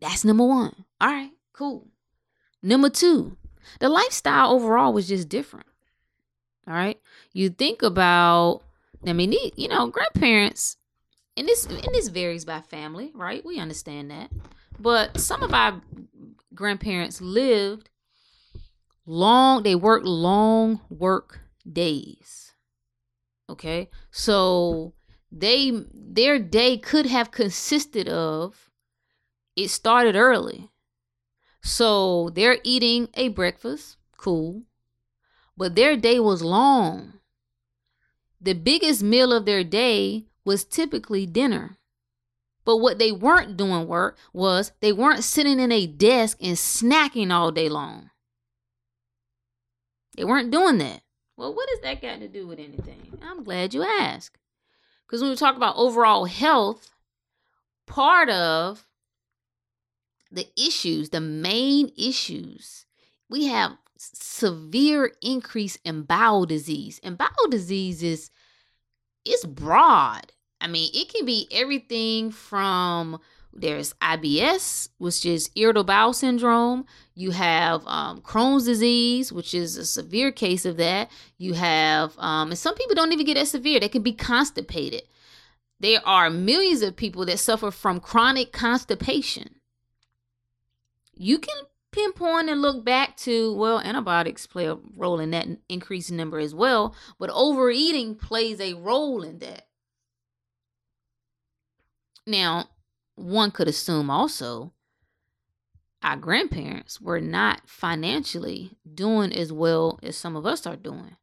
That's 0.00 0.24
number 0.24 0.44
one. 0.44 0.84
All 1.00 1.08
right, 1.08 1.32
cool. 1.54 1.88
Number 2.62 2.90
two, 2.90 3.36
the 3.80 3.88
lifestyle 3.88 4.50
overall 4.50 4.92
was 4.92 5.08
just 5.08 5.28
different. 5.28 5.66
All 6.68 6.74
right. 6.74 7.00
You 7.32 7.48
think 7.48 7.82
about 7.82 8.62
I 9.06 9.12
mean, 9.12 9.34
you 9.56 9.68
know, 9.68 9.86
grandparents, 9.86 10.76
and 11.36 11.46
this 11.46 11.66
and 11.66 11.88
this 11.92 12.08
varies 12.08 12.44
by 12.44 12.60
family, 12.60 13.12
right? 13.14 13.44
We 13.44 13.58
understand 13.58 14.10
that, 14.10 14.30
but 14.78 15.20
some 15.20 15.42
of 15.42 15.54
our 15.54 15.80
grandparents 16.54 17.20
lived 17.20 17.90
long. 19.06 19.62
They 19.62 19.74
worked 19.74 20.06
long 20.06 20.80
work 20.90 21.40
days. 21.70 22.52
Okay, 23.48 23.88
so 24.10 24.94
they 25.30 25.72
their 25.94 26.38
day 26.38 26.76
could 26.76 27.06
have 27.06 27.30
consisted 27.30 28.08
of 28.08 28.70
it 29.54 29.68
started 29.68 30.16
early. 30.16 30.70
So 31.62 32.30
they're 32.30 32.58
eating 32.62 33.08
a 33.14 33.28
breakfast, 33.28 33.96
cool. 34.16 34.62
But 35.56 35.74
their 35.74 35.96
day 35.96 36.20
was 36.20 36.42
long 36.42 37.14
the 38.40 38.54
biggest 38.54 39.02
meal 39.02 39.32
of 39.32 39.44
their 39.44 39.64
day 39.64 40.26
was 40.44 40.64
typically 40.64 41.26
dinner. 41.26 41.78
But 42.64 42.78
what 42.78 42.98
they 42.98 43.12
weren't 43.12 43.56
doing 43.56 43.86
work 43.86 44.18
was 44.32 44.72
they 44.80 44.92
weren't 44.92 45.24
sitting 45.24 45.60
in 45.60 45.72
a 45.72 45.86
desk 45.86 46.38
and 46.40 46.56
snacking 46.56 47.32
all 47.32 47.50
day 47.50 47.68
long. 47.68 48.10
They 50.16 50.24
weren't 50.24 50.50
doing 50.50 50.78
that. 50.78 51.02
Well, 51.36 51.54
what 51.54 51.68
does 51.68 51.80
that 51.82 52.00
got 52.00 52.20
to 52.20 52.28
do 52.28 52.46
with 52.46 52.58
anything? 52.58 53.18
I'm 53.22 53.44
glad 53.44 53.74
you 53.74 53.82
asked. 53.84 54.38
Because 55.06 55.20
when 55.20 55.30
we 55.30 55.36
talk 55.36 55.56
about 55.56 55.76
overall 55.76 56.24
health, 56.24 56.90
part 57.86 58.30
of 58.30 58.86
the 60.30 60.48
issues, 60.56 61.10
the 61.10 61.20
main 61.20 61.92
issues, 61.96 62.86
we 63.28 63.46
have 63.46 63.72
severe 63.98 65.12
increase 65.22 65.76
in 65.84 66.02
bowel 66.02 66.46
disease. 66.46 67.00
And 67.02 67.18
bowel 67.18 67.48
disease 67.50 68.02
is 68.02 68.30
it's 69.24 69.44
broad. 69.44 70.32
I 70.60 70.68
mean, 70.68 70.90
it 70.94 71.12
can 71.12 71.26
be 71.26 71.48
everything 71.52 72.30
from 72.30 73.20
there's 73.60 73.94
IBS, 73.94 74.88
which 74.98 75.24
is 75.24 75.50
irritable 75.54 75.84
bowel 75.84 76.12
syndrome. 76.12 76.86
You 77.14 77.30
have 77.30 77.86
um, 77.86 78.20
Crohn's 78.20 78.66
disease, 78.66 79.32
which 79.32 79.54
is 79.54 79.76
a 79.76 79.84
severe 79.84 80.30
case 80.30 80.64
of 80.64 80.76
that. 80.76 81.10
You 81.38 81.54
have, 81.54 82.16
um, 82.18 82.50
and 82.50 82.58
some 82.58 82.74
people 82.74 82.94
don't 82.94 83.12
even 83.12 83.26
get 83.26 83.34
that 83.34 83.48
severe. 83.48 83.80
They 83.80 83.88
can 83.88 84.02
be 84.02 84.12
constipated. 84.12 85.02
There 85.80 86.00
are 86.06 86.30
millions 86.30 86.82
of 86.82 86.96
people 86.96 87.24
that 87.26 87.38
suffer 87.38 87.70
from 87.70 88.00
chronic 88.00 88.52
constipation. 88.52 89.56
You 91.14 91.38
can 91.38 91.56
pinpoint 91.92 92.50
and 92.50 92.60
look 92.60 92.84
back 92.84 93.16
to, 93.18 93.54
well, 93.54 93.80
antibiotics 93.80 94.46
play 94.46 94.66
a 94.66 94.76
role 94.96 95.18
in 95.18 95.30
that 95.30 95.48
increasing 95.68 96.16
number 96.16 96.38
as 96.38 96.54
well, 96.54 96.94
but 97.18 97.30
overeating 97.30 98.14
plays 98.14 98.60
a 98.60 98.74
role 98.74 99.22
in 99.22 99.38
that. 99.38 99.66
Now, 102.26 102.68
one 103.16 103.50
could 103.50 103.68
assume 103.68 104.10
also 104.10 104.72
our 106.02 106.16
grandparents 106.16 107.00
were 107.00 107.20
not 107.20 107.62
financially 107.66 108.76
doing 108.94 109.32
as 109.32 109.52
well 109.52 109.98
as 110.02 110.16
some 110.16 110.36
of 110.36 110.46
us 110.46 110.66
are 110.66 110.76
doing. 110.76 111.16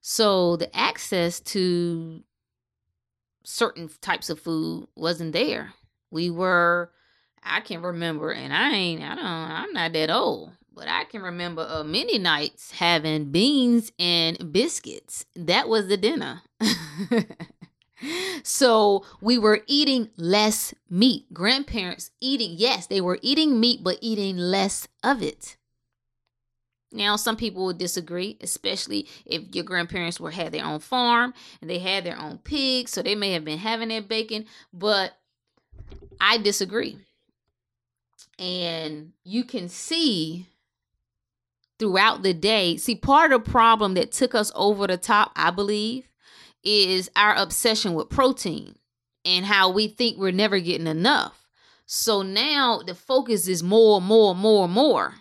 So 0.00 0.56
the 0.56 0.74
access 0.74 1.40
to 1.40 2.22
certain 3.42 3.90
types 4.00 4.30
of 4.30 4.40
food 4.40 4.88
wasn't 4.96 5.32
there. 5.32 5.74
We 6.10 6.30
were 6.30 6.90
I 7.44 7.60
can 7.60 7.82
remember, 7.82 8.32
and 8.32 8.54
I 8.54 8.70
ain't, 8.70 9.02
I 9.02 9.14
don't, 9.14 9.24
I'm 9.24 9.72
not 9.74 9.92
that 9.92 10.10
old, 10.10 10.52
but 10.74 10.88
I 10.88 11.04
can 11.04 11.20
remember 11.20 11.66
uh, 11.68 11.84
many 11.84 12.18
nights 12.18 12.70
having 12.72 13.30
beans 13.30 13.92
and 13.98 14.50
biscuits. 14.50 15.26
That 15.36 15.68
was 15.68 15.88
the 15.88 15.98
dinner. 15.98 16.40
so 18.42 19.04
we 19.20 19.38
were 19.38 19.62
eating 19.66 20.10
less 20.16 20.74
meat. 20.90 21.32
Grandparents 21.32 22.10
eating, 22.20 22.54
yes, 22.56 22.86
they 22.86 23.00
were 23.00 23.18
eating 23.22 23.60
meat, 23.60 23.80
but 23.82 23.98
eating 24.00 24.36
less 24.36 24.88
of 25.02 25.22
it. 25.22 25.56
Now, 26.92 27.16
some 27.16 27.36
people 27.36 27.64
would 27.64 27.78
disagree, 27.78 28.38
especially 28.40 29.08
if 29.26 29.42
your 29.52 29.64
grandparents 29.64 30.20
were 30.20 30.30
had 30.30 30.52
their 30.52 30.64
own 30.64 30.78
farm 30.78 31.34
and 31.60 31.68
they 31.68 31.80
had 31.80 32.04
their 32.04 32.18
own 32.18 32.38
pigs, 32.38 32.92
so 32.92 33.02
they 33.02 33.16
may 33.16 33.32
have 33.32 33.44
been 33.44 33.58
having 33.58 33.88
their 33.88 34.00
bacon. 34.00 34.46
But 34.72 35.12
I 36.20 36.38
disagree. 36.38 36.98
And 38.38 39.12
you 39.24 39.42
can 39.44 39.68
see 39.68 40.46
throughout 41.80 42.22
the 42.22 42.32
day. 42.32 42.76
See, 42.76 42.94
part 42.94 43.32
of 43.32 43.44
the 43.44 43.50
problem 43.50 43.94
that 43.94 44.12
took 44.12 44.34
us 44.34 44.52
over 44.54 44.86
the 44.86 44.96
top, 44.96 45.32
I 45.34 45.50
believe, 45.50 46.08
is 46.64 47.10
our 47.14 47.34
obsession 47.34 47.94
with 47.94 48.08
protein 48.10 48.76
and 49.24 49.44
how 49.44 49.70
we 49.70 49.88
think 49.88 50.18
we're 50.18 50.32
never 50.32 50.58
getting 50.58 50.86
enough. 50.86 51.46
So 51.86 52.22
now 52.22 52.80
the 52.84 52.94
focus 52.94 53.46
is 53.48 53.62
more, 53.62 54.00
more, 54.00 54.34
more, 54.34 54.68
more, 54.68 55.14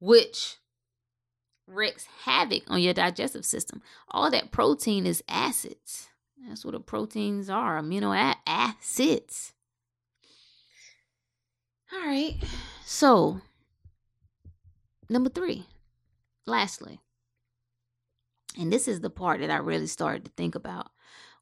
which 0.00 0.56
wreaks 1.66 2.06
havoc 2.24 2.62
on 2.68 2.82
your 2.82 2.94
digestive 2.94 3.44
system. 3.44 3.82
All 4.10 4.30
that 4.30 4.50
protein 4.50 5.06
is 5.06 5.22
acids. 5.28 6.08
That's 6.48 6.64
what 6.64 6.72
the 6.72 6.80
proteins 6.80 7.48
are 7.48 7.80
amino 7.80 8.34
acids. 8.46 9.52
All 11.92 12.00
right. 12.00 12.36
So, 12.84 13.40
number 15.08 15.30
three, 15.30 15.66
lastly, 16.46 17.00
and 18.58 18.72
this 18.72 18.88
is 18.88 19.00
the 19.00 19.10
part 19.10 19.40
that 19.40 19.50
I 19.50 19.56
really 19.56 19.86
started 19.86 20.24
to 20.24 20.30
think 20.36 20.54
about 20.54 20.90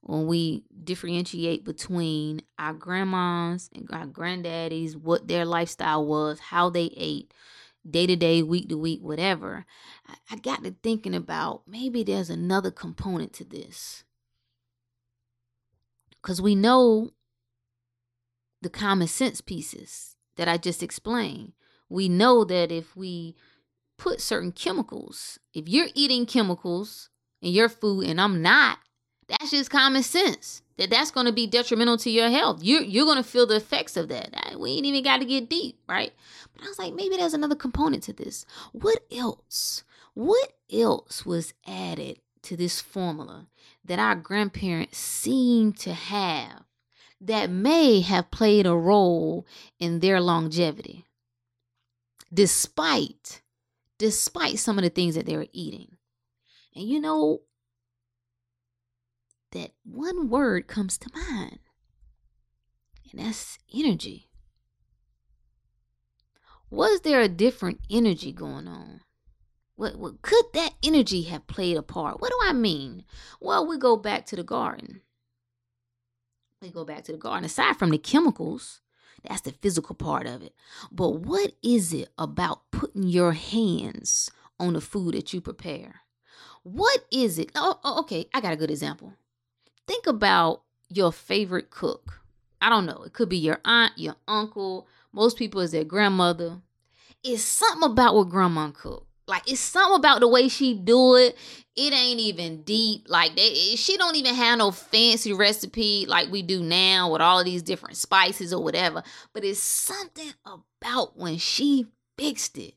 when 0.03 0.27
we 0.27 0.65
differentiate 0.83 1.65
between 1.65 2.41
our 2.59 2.73
grandmas 2.73 3.69
and 3.75 3.89
our 3.93 4.07
granddaddies, 4.07 4.97
what 4.97 5.29
their 5.29 5.45
lifestyle 5.45 6.07
was, 6.07 6.41
how 6.41 6.71
they 6.71 6.91
ate, 6.97 7.35
day 7.89 8.07
to 8.07 8.17
day, 8.17 8.43
week 8.43 8.69
to 8.69 8.79
week, 8.79 9.01
whatever. 9.03 9.67
I 10.31 10.37
got 10.37 10.65
to 10.65 10.75
thinking 10.83 11.15
about 11.15 11.63
maybe 11.67 12.03
there's 12.03 12.31
another 12.31 12.71
component 12.71 13.33
to 13.35 13.45
this. 13.45 14.05
Because 16.23 16.41
we 16.41 16.55
know 16.55 17.11
the 18.63 18.71
common 18.71 19.09
sense 19.09 19.41
pieces 19.41 20.17
that 20.37 20.49
I 20.49 20.57
just 20.57 20.83
explained. 20.83 21.53
We 21.89 22.09
know 22.09 22.45
that 22.45 22.71
if 22.71 22.97
we 22.97 23.37
put 24.01 24.21
certain 24.21 24.51
chemicals, 24.51 25.39
if 25.53 25.69
you're 25.69 25.89
eating 25.95 26.25
chemicals 26.25 27.11
in 27.43 27.53
your 27.53 27.69
food 27.69 28.07
and 28.07 28.19
I'm 28.19 28.41
not, 28.41 28.79
that's 29.29 29.51
just 29.51 29.71
common 29.71 30.03
sense. 30.03 30.63
that 30.79 30.89
that's 30.89 31.11
going 31.11 31.27
to 31.27 31.33
be 31.33 31.47
detrimental 31.47 31.99
to 31.99 32.11
your 32.11 32.31
health. 32.31 32.61
You're 32.63 32.81
you're 32.81 33.05
going 33.05 33.23
to 33.23 33.23
feel 33.23 33.47
the 33.47 33.57
effects 33.57 33.99
of 33.99 34.09
that. 34.09 34.59
We 34.59 34.71
ain't 34.71 34.87
even 34.87 35.05
got 35.05 35.19
to 35.19 35.27
get 35.27 35.51
deep, 35.51 35.79
right? 35.87 36.13
But 36.55 36.65
I 36.65 36.69
was 36.69 36.79
like, 36.79 36.95
maybe 36.95 37.19
there's 37.19 37.35
another 37.35 37.55
component 37.55 38.03
to 38.05 38.15
this. 38.15 38.47
What 38.73 39.01
else? 39.13 39.85
What 40.15 40.55
else 40.73 41.27
was 41.27 41.53
added 41.69 42.21
to 42.45 42.57
this 42.57 42.81
formula 42.81 43.49
that 43.85 43.99
our 43.99 44.15
grandparents 44.15 44.97
seem 44.97 45.75
to 45.75 45.93
have 45.93 46.65
that 47.21 47.51
may 47.51 48.01
have 48.01 48.31
played 48.31 48.65
a 48.65 48.75
role 48.75 49.47
in 49.79 50.01
their 50.01 50.21
longevity? 50.21 51.05
Despite 52.33 53.40
despite 54.01 54.59
some 54.59 54.79
of 54.79 54.83
the 54.83 54.89
things 54.89 55.15
that 55.15 55.27
they 55.27 55.37
were 55.37 55.47
eating. 55.53 55.99
And 56.75 56.89
you 56.89 56.99
know, 56.99 57.43
that 59.53 59.73
one 59.85 60.31
word 60.31 60.67
comes 60.67 60.97
to 60.99 61.11
mind, 61.15 61.59
and 63.13 63.21
that's 63.21 63.59
energy. 63.75 64.31
Was 66.71 67.03
there 67.03 67.21
a 67.21 67.29
different 67.29 67.81
energy 67.91 68.33
going 68.33 68.67
on? 68.67 69.03
What, 69.77 69.97
what 69.99 70.23
could 70.23 70.47
that 70.55 70.75
energy 70.83 71.23
have 71.23 71.47
played 71.47 71.77
a 71.77 71.83
part? 71.83 72.23
What 72.23 72.31
do 72.31 72.39
I 72.43 72.55
mean? 72.55 73.05
Well, 73.39 73.67
we 73.67 73.77
go 73.77 73.97
back 73.97 74.25
to 74.27 74.37
the 74.37 74.45
garden. 74.45 75.03
We 76.63 76.71
go 76.71 76.85
back 76.87 77.05
to 77.05 77.13
the 77.13 77.19
garden. 77.19 77.45
Aside 77.45 77.77
from 77.77 77.91
the 77.91 77.99
chemicals, 77.99 78.81
that's 79.23 79.43
the 79.43 79.53
physical 79.53 79.95
part 79.95 80.27
of 80.27 80.43
it. 80.43 80.55
But 80.91 81.21
what 81.21 81.53
is 81.63 81.93
it 81.93 82.09
about 82.19 82.71
putting 82.71 83.05
your 83.05 83.33
hands 83.33 84.31
on 84.59 84.75
the 84.75 84.81
food 84.81 85.15
that 85.15 85.33
you 85.33 85.41
prepare? 85.41 86.03
What 86.63 87.05
is 87.11 87.39
it? 87.39 87.51
Oh, 87.55 87.79
oh, 87.85 88.01
okay, 88.01 88.27
I 88.35 88.41
got 88.41 88.53
a 88.53 88.57
good 88.57 88.71
example. 88.71 89.15
Think 89.87 90.07
about 90.07 90.63
your 90.89 91.13
favorite 91.13 91.71
cook. 91.71 92.21
I 92.61 92.69
don't 92.69 92.87
know. 92.87 93.03
It 93.05 93.13
could 93.13 93.29
be 93.29 93.39
your 93.39 93.61
aunt, 93.65 93.93
your 93.97 94.17
uncle. 94.29 94.87
Most 95.13 95.39
people 95.39 95.61
is 95.61 95.73
their 95.73 95.85
grandmother. 95.85 96.61
It's 97.23 97.43
something 97.43 97.91
about 97.91 98.15
what 98.15 98.29
grandma 98.29 98.71
cook. 98.71 99.07
Like 99.31 99.49
it's 99.51 99.61
something 99.61 99.97
about 99.97 100.21
the 100.21 100.29
way 100.29 100.49
she 100.49 100.75
do 100.75 101.15
it. 101.15 101.39
It 101.77 101.93
ain't 101.93 102.19
even 102.19 102.63
deep. 102.63 103.07
Like 103.09 103.37
they, 103.37 103.77
she 103.77 103.97
don't 103.97 104.17
even 104.17 104.35
have 104.35 104.59
no 104.59 104.73
fancy 104.73 105.33
recipe 105.33 106.05
like 106.07 106.31
we 106.31 106.43
do 106.43 106.61
now 106.63 107.13
with 107.13 107.23
all 107.23 107.39
of 107.39 107.45
these 107.45 107.63
different 107.63 107.97
spices 107.97 108.53
or 108.53 108.63
whatever. 108.63 109.05
But 109.33 109.45
it's 109.45 109.61
something 109.61 110.33
about 110.45 111.17
when 111.17 111.39
she 111.39 111.87
fixed 112.19 112.59
it 112.59 112.75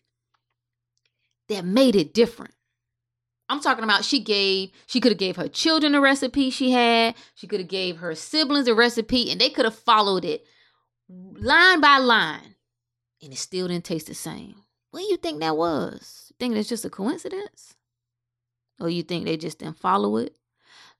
that 1.49 1.65
made 1.65 1.95
it 1.95 2.13
different. 2.13 2.53
I'm 3.49 3.59
talking 3.59 3.83
about 3.83 4.05
she 4.05 4.19
gave 4.19 4.71
she 4.85 4.99
could 5.01 5.11
have 5.11 5.19
gave 5.19 5.35
her 5.35 5.47
children 5.47 5.95
a 5.95 6.01
recipe 6.01 6.51
she 6.51 6.69
had. 6.69 7.15
She 7.33 7.47
could 7.47 7.61
have 7.61 7.69
gave 7.69 7.97
her 7.97 8.13
siblings 8.13 8.67
a 8.67 8.75
recipe 8.75 9.31
and 9.31 9.41
they 9.41 9.49
could 9.49 9.65
have 9.65 9.75
followed 9.75 10.23
it 10.23 10.45
line 11.09 11.81
by 11.81 11.97
line 11.97 12.55
and 13.23 13.33
it 13.33 13.37
still 13.37 13.67
didn't 13.67 13.85
taste 13.85 14.07
the 14.07 14.13
same. 14.13 14.55
What 14.91 14.99
do 14.99 15.05
you 15.05 15.17
think 15.17 15.39
that 15.39 15.57
was? 15.57 16.22
You 16.43 16.49
think 16.49 16.59
it's 16.59 16.67
just 16.67 16.83
a 16.83 16.89
coincidence? 16.89 17.75
Or 18.77 18.89
you 18.89 19.01
think 19.01 19.23
they 19.23 19.37
just 19.37 19.59
didn't 19.59 19.79
follow 19.79 20.17
it? 20.17 20.35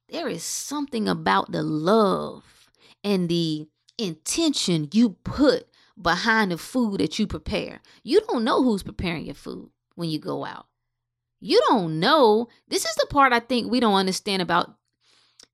There 0.07 0.29
is 0.29 0.41
something 0.41 1.09
about 1.09 1.51
the 1.51 1.61
love 1.61 2.69
and 3.03 3.27
the 3.27 3.67
intention 3.97 4.87
you 4.93 5.17
put 5.25 5.67
behind 6.01 6.51
the 6.51 6.57
food 6.57 7.01
that 7.01 7.19
you 7.19 7.27
prepare. 7.27 7.81
You 8.03 8.21
don't 8.21 8.45
know 8.45 8.63
who's 8.63 8.83
preparing 8.83 9.25
your 9.25 9.35
food 9.35 9.69
when 9.95 10.09
you 10.09 10.17
go 10.17 10.45
out. 10.45 10.67
You 11.41 11.61
don't 11.67 11.99
know. 11.99 12.47
This 12.69 12.85
is 12.85 12.95
the 12.95 13.07
part 13.07 13.33
I 13.33 13.41
think 13.41 13.69
we 13.69 13.81
don't 13.81 13.95
understand 13.95 14.41
about 14.41 14.77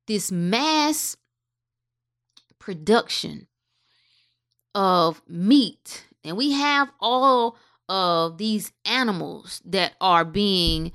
this 0.06 0.32
mass 0.32 1.18
production 2.60 3.48
of 4.76 5.24
meat. 5.28 6.06
And 6.24 6.38
we 6.38 6.52
have 6.52 6.92
all 7.00 7.58
of 7.90 8.38
these 8.38 8.72
animals 8.86 9.62
that 9.66 9.94
are 10.00 10.24
being. 10.24 10.94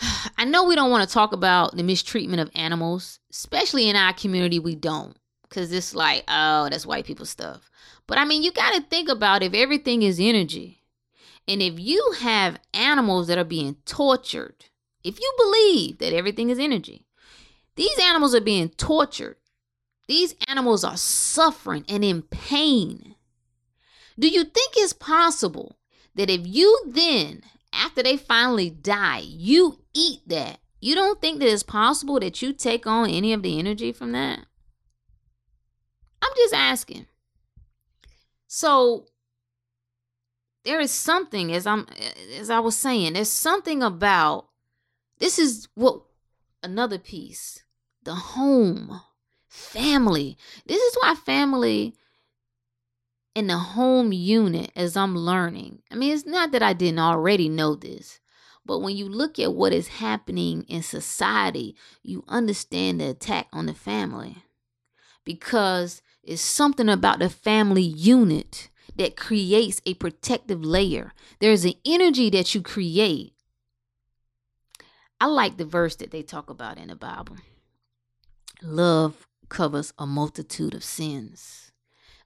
I 0.38 0.44
know 0.44 0.64
we 0.64 0.76
don't 0.76 0.90
want 0.90 1.06
to 1.06 1.12
talk 1.12 1.32
about 1.32 1.76
the 1.76 1.82
mistreatment 1.82 2.40
of 2.40 2.50
animals, 2.54 3.18
especially 3.30 3.88
in 3.88 3.96
our 3.96 4.12
community. 4.12 4.58
We 4.58 4.76
don't 4.76 5.16
because 5.48 5.72
it's 5.72 5.94
like, 5.94 6.24
oh, 6.28 6.68
that's 6.70 6.86
white 6.86 7.04
people 7.04 7.26
stuff. 7.26 7.70
But 8.06 8.18
I 8.18 8.24
mean, 8.24 8.42
you 8.42 8.52
got 8.52 8.74
to 8.74 8.80
think 8.82 9.08
about 9.08 9.42
if 9.42 9.54
everything 9.54 10.02
is 10.02 10.20
energy 10.20 10.82
and 11.46 11.62
if 11.62 11.78
you 11.78 12.14
have 12.20 12.60
animals 12.74 13.26
that 13.28 13.38
are 13.38 13.44
being 13.44 13.76
tortured, 13.84 14.66
if 15.02 15.18
you 15.18 15.32
believe 15.38 15.98
that 15.98 16.12
everything 16.12 16.50
is 16.50 16.58
energy, 16.58 17.06
these 17.76 17.98
animals 17.98 18.34
are 18.34 18.40
being 18.40 18.68
tortured. 18.70 19.36
These 20.08 20.34
animals 20.46 20.84
are 20.84 20.96
suffering 20.96 21.84
and 21.88 22.04
in 22.04 22.22
pain. 22.22 23.14
Do 24.18 24.28
you 24.28 24.44
think 24.44 24.74
it's 24.76 24.92
possible 24.92 25.77
that 26.18 26.28
if 26.28 26.46
you 26.46 26.82
then, 26.86 27.42
after 27.72 28.02
they 28.02 28.16
finally 28.16 28.70
die, 28.70 29.22
you 29.24 29.78
eat 29.94 30.20
that, 30.26 30.58
you 30.80 30.94
don't 30.94 31.20
think 31.20 31.38
that 31.38 31.48
it's 31.48 31.62
possible 31.62 32.20
that 32.20 32.42
you 32.42 32.52
take 32.52 32.86
on 32.86 33.08
any 33.08 33.32
of 33.32 33.42
the 33.42 33.58
energy 33.58 33.92
from 33.92 34.12
that? 34.12 34.40
I'm 36.20 36.32
just 36.36 36.54
asking. 36.54 37.06
So, 38.48 39.06
there 40.64 40.80
is 40.80 40.90
something 40.90 41.52
as 41.52 41.66
I'm 41.66 41.86
as 42.38 42.50
I 42.50 42.58
was 42.58 42.76
saying, 42.76 43.12
there's 43.12 43.30
something 43.30 43.82
about 43.82 44.48
this 45.18 45.38
is 45.38 45.68
what 45.74 46.02
another 46.62 46.98
piece. 46.98 47.62
The 48.02 48.14
home, 48.14 49.00
family. 49.48 50.36
This 50.66 50.80
is 50.80 50.96
why 51.00 51.14
family 51.14 51.94
in 53.38 53.46
the 53.46 53.56
home 53.56 54.12
unit 54.12 54.72
as 54.74 54.96
I'm 54.96 55.16
learning. 55.16 55.80
I 55.92 55.94
mean, 55.94 56.12
it's 56.12 56.26
not 56.26 56.50
that 56.50 56.62
I 56.62 56.72
didn't 56.72 56.98
already 56.98 57.48
know 57.48 57.76
this, 57.76 58.18
but 58.66 58.80
when 58.80 58.96
you 58.96 59.08
look 59.08 59.38
at 59.38 59.54
what 59.54 59.72
is 59.72 59.86
happening 59.86 60.64
in 60.64 60.82
society, 60.82 61.76
you 62.02 62.24
understand 62.26 63.00
the 63.00 63.10
attack 63.10 63.46
on 63.52 63.66
the 63.66 63.74
family. 63.74 64.42
Because 65.24 66.02
it's 66.24 66.42
something 66.42 66.88
about 66.88 67.20
the 67.20 67.30
family 67.30 67.82
unit 67.82 68.70
that 68.96 69.16
creates 69.16 69.80
a 69.86 69.94
protective 69.94 70.64
layer. 70.64 71.12
There's 71.38 71.64
an 71.64 71.74
energy 71.86 72.30
that 72.30 72.56
you 72.56 72.60
create. 72.60 73.34
I 75.20 75.26
like 75.26 75.58
the 75.58 75.64
verse 75.64 75.94
that 75.96 76.10
they 76.10 76.22
talk 76.22 76.50
about 76.50 76.76
in 76.76 76.88
the 76.88 76.96
Bible. 76.96 77.36
Love 78.62 79.28
covers 79.48 79.92
a 79.96 80.08
multitude 80.08 80.74
of 80.74 80.82
sins. 80.82 81.67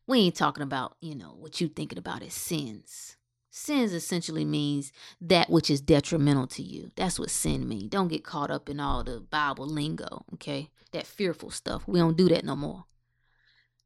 We 0.06 0.20
ain't 0.20 0.34
talking 0.34 0.62
about, 0.62 0.96
you 1.00 1.14
know, 1.14 1.34
what 1.38 1.60
you 1.60 1.68
thinking 1.68 1.98
about 1.98 2.22
as 2.22 2.34
sins. 2.34 3.16
Sins 3.50 3.92
essentially 3.92 4.44
means 4.44 4.92
that 5.20 5.50
which 5.50 5.70
is 5.70 5.80
detrimental 5.80 6.46
to 6.48 6.62
you. 6.62 6.90
That's 6.96 7.18
what 7.18 7.30
sin 7.30 7.68
means. 7.68 7.90
Don't 7.90 8.08
get 8.08 8.24
caught 8.24 8.50
up 8.50 8.68
in 8.68 8.80
all 8.80 9.04
the 9.04 9.20
Bible 9.20 9.66
lingo, 9.66 10.24
okay? 10.34 10.70
That 10.92 11.06
fearful 11.06 11.50
stuff. 11.50 11.86
We 11.86 11.98
don't 11.98 12.16
do 12.16 12.28
that 12.30 12.44
no 12.44 12.56
more. 12.56 12.84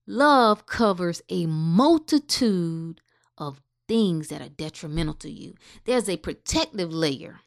Love 0.06 0.66
covers 0.66 1.20
a 1.28 1.46
multitude 1.46 3.00
of 3.36 3.60
things 3.88 4.28
that 4.28 4.40
are 4.40 4.48
detrimental 4.48 5.14
to 5.14 5.30
you. 5.30 5.54
There's 5.84 6.08
a 6.08 6.16
protective 6.16 6.92
layer. 6.92 7.40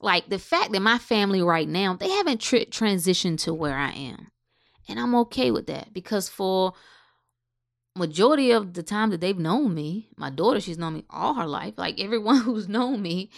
Like 0.00 0.28
the 0.28 0.38
fact 0.38 0.72
that 0.72 0.82
my 0.82 0.98
family 0.98 1.42
right 1.42 1.68
now, 1.68 1.94
they 1.94 2.10
haven't 2.10 2.40
transitioned 2.40 3.40
to 3.44 3.54
where 3.54 3.76
I 3.76 3.92
am. 3.92 4.30
And 4.86 5.00
I'm 5.00 5.14
okay 5.14 5.50
with 5.50 5.66
that 5.68 5.94
because 5.94 6.28
for 6.28 6.74
majority 7.96 8.50
of 8.50 8.74
the 8.74 8.82
time 8.82 9.10
that 9.10 9.20
they've 9.20 9.38
known 9.38 9.74
me, 9.74 10.08
my 10.16 10.30
daughter, 10.30 10.60
she's 10.60 10.78
known 10.78 10.94
me 10.94 11.04
all 11.10 11.34
her 11.34 11.46
life. 11.46 11.74
Like 11.76 12.00
everyone 12.00 12.40
who's 12.42 12.68
known 12.68 13.02
me, 13.02 13.30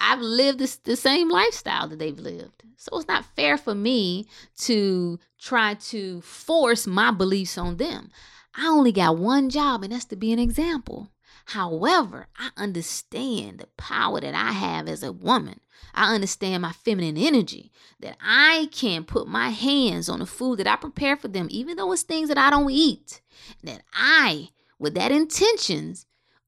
I've 0.00 0.20
lived 0.20 0.58
this, 0.58 0.76
the 0.76 0.96
same 0.96 1.28
lifestyle 1.28 1.88
that 1.88 1.98
they've 1.98 2.18
lived. 2.18 2.62
So 2.76 2.98
it's 2.98 3.08
not 3.08 3.24
fair 3.36 3.56
for 3.56 3.74
me 3.74 4.26
to 4.58 5.18
try 5.40 5.74
to 5.74 6.20
force 6.20 6.86
my 6.86 7.10
beliefs 7.10 7.56
on 7.56 7.78
them. 7.78 8.10
I 8.56 8.66
only 8.66 8.92
got 8.92 9.18
one 9.18 9.50
job, 9.50 9.82
and 9.82 9.92
that's 9.92 10.04
to 10.06 10.16
be 10.16 10.32
an 10.32 10.38
example. 10.38 11.10
However, 11.46 12.26
I 12.38 12.50
understand 12.56 13.58
the 13.58 13.68
power 13.76 14.20
that 14.20 14.34
I 14.34 14.52
have 14.52 14.88
as 14.88 15.02
a 15.02 15.12
woman. 15.12 15.60
I 15.94 16.14
understand 16.14 16.62
my 16.62 16.72
feminine 16.72 17.18
energy 17.18 17.70
that 18.00 18.16
I 18.20 18.68
can 18.72 19.04
put 19.04 19.28
my 19.28 19.50
hands 19.50 20.08
on 20.08 20.20
the 20.20 20.26
food 20.26 20.58
that 20.58 20.66
I 20.66 20.76
prepare 20.76 21.16
for 21.16 21.28
them, 21.28 21.48
even 21.50 21.76
though 21.76 21.92
it's 21.92 22.02
things 22.02 22.28
that 22.28 22.38
I 22.38 22.50
don't 22.50 22.70
eat. 22.70 23.20
That 23.62 23.82
I, 23.92 24.50
with 24.78 24.94
that 24.94 25.12
intentions, 25.12 26.06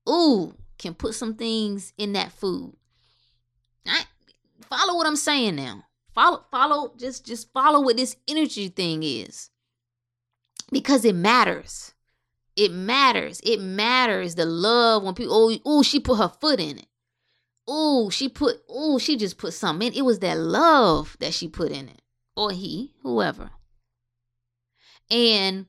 ooh, 0.09 0.55
can 0.79 0.95
put 0.95 1.15
some 1.15 1.35
things 1.35 1.93
in 1.99 2.13
that 2.15 2.33
food. 2.33 2.75
I 3.87 4.05
follow 4.69 4.97
what 4.97 5.07
I'm 5.07 5.17
saying 5.17 5.57
now. 5.57 5.85
Follow, 6.15 6.45
follow, 6.51 6.93
just 6.97 7.27
just 7.27 7.53
follow 7.53 7.81
what 7.81 7.97
this 7.97 8.17
energy 8.27 8.69
thing 8.69 9.03
is. 9.03 9.51
Because 10.73 11.05
it 11.05 11.15
matters. 11.15 11.93
It 12.57 12.73
matters. 12.73 13.41
It 13.45 13.61
matters. 13.61 14.35
The 14.35 14.47
love 14.47 15.03
when 15.03 15.15
people, 15.15 15.35
oh, 15.35 15.59
oh, 15.65 15.83
she 15.83 16.01
put 16.01 16.17
her 16.17 16.33
foot 16.41 16.59
in 16.59 16.79
it. 16.79 16.87
Oh, 17.69 18.11
she 18.11 18.29
put, 18.29 18.63
oh, 18.69 18.99
she 18.99 19.17
just 19.17 19.39
put 19.39 19.53
something 19.53 19.89
in. 19.89 19.95
It 19.95 20.05
was 20.05 20.21
that 20.21 20.39
love 20.39 21.17
that 21.21 21.35
she 21.35 21.49
put 21.49 21.71
in 21.71 21.89
it. 21.89 22.01
Or 22.37 22.53
he, 22.53 22.95
whoever. 23.03 23.51
And 25.11 25.67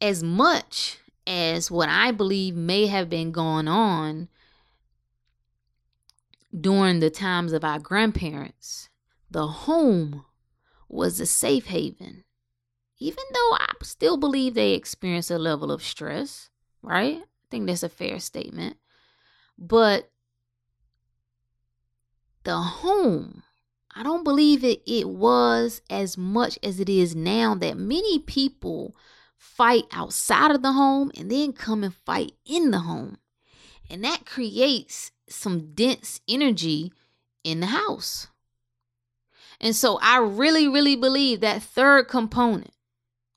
as 0.00 0.22
much 0.22 0.98
as 1.26 1.70
what 1.70 1.88
I 1.88 2.10
believe 2.10 2.54
may 2.54 2.86
have 2.86 3.08
been 3.08 3.32
going 3.32 3.68
on 3.68 4.28
during 6.58 7.00
the 7.00 7.10
times 7.10 7.52
of 7.52 7.64
our 7.64 7.78
grandparents, 7.78 8.88
the 9.30 9.46
home 9.46 10.24
was 10.88 11.18
a 11.18 11.26
safe 11.26 11.66
haven. 11.66 12.24
Even 13.04 13.24
though 13.34 13.56
I 13.60 13.70
still 13.82 14.16
believe 14.16 14.54
they 14.54 14.72
experience 14.72 15.30
a 15.30 15.36
level 15.36 15.70
of 15.70 15.82
stress, 15.82 16.48
right? 16.80 17.18
I 17.18 17.46
think 17.50 17.66
that's 17.66 17.82
a 17.82 17.90
fair 17.90 18.18
statement. 18.18 18.78
But 19.58 20.10
the 22.44 22.56
home, 22.56 23.42
I 23.94 24.02
don't 24.04 24.24
believe 24.24 24.64
it, 24.64 24.80
it 24.86 25.06
was 25.06 25.82
as 25.90 26.16
much 26.16 26.58
as 26.62 26.80
it 26.80 26.88
is 26.88 27.14
now 27.14 27.54
that 27.56 27.76
many 27.76 28.20
people 28.20 28.96
fight 29.36 29.84
outside 29.92 30.52
of 30.52 30.62
the 30.62 30.72
home 30.72 31.12
and 31.14 31.30
then 31.30 31.52
come 31.52 31.84
and 31.84 31.94
fight 31.94 32.32
in 32.46 32.70
the 32.70 32.78
home. 32.78 33.18
And 33.90 34.02
that 34.02 34.24
creates 34.24 35.12
some 35.28 35.74
dense 35.74 36.22
energy 36.26 36.90
in 37.44 37.60
the 37.60 37.66
house. 37.66 38.28
And 39.60 39.76
so 39.76 39.98
I 40.00 40.20
really, 40.20 40.66
really 40.66 40.96
believe 40.96 41.40
that 41.40 41.62
third 41.62 42.08
component, 42.08 42.70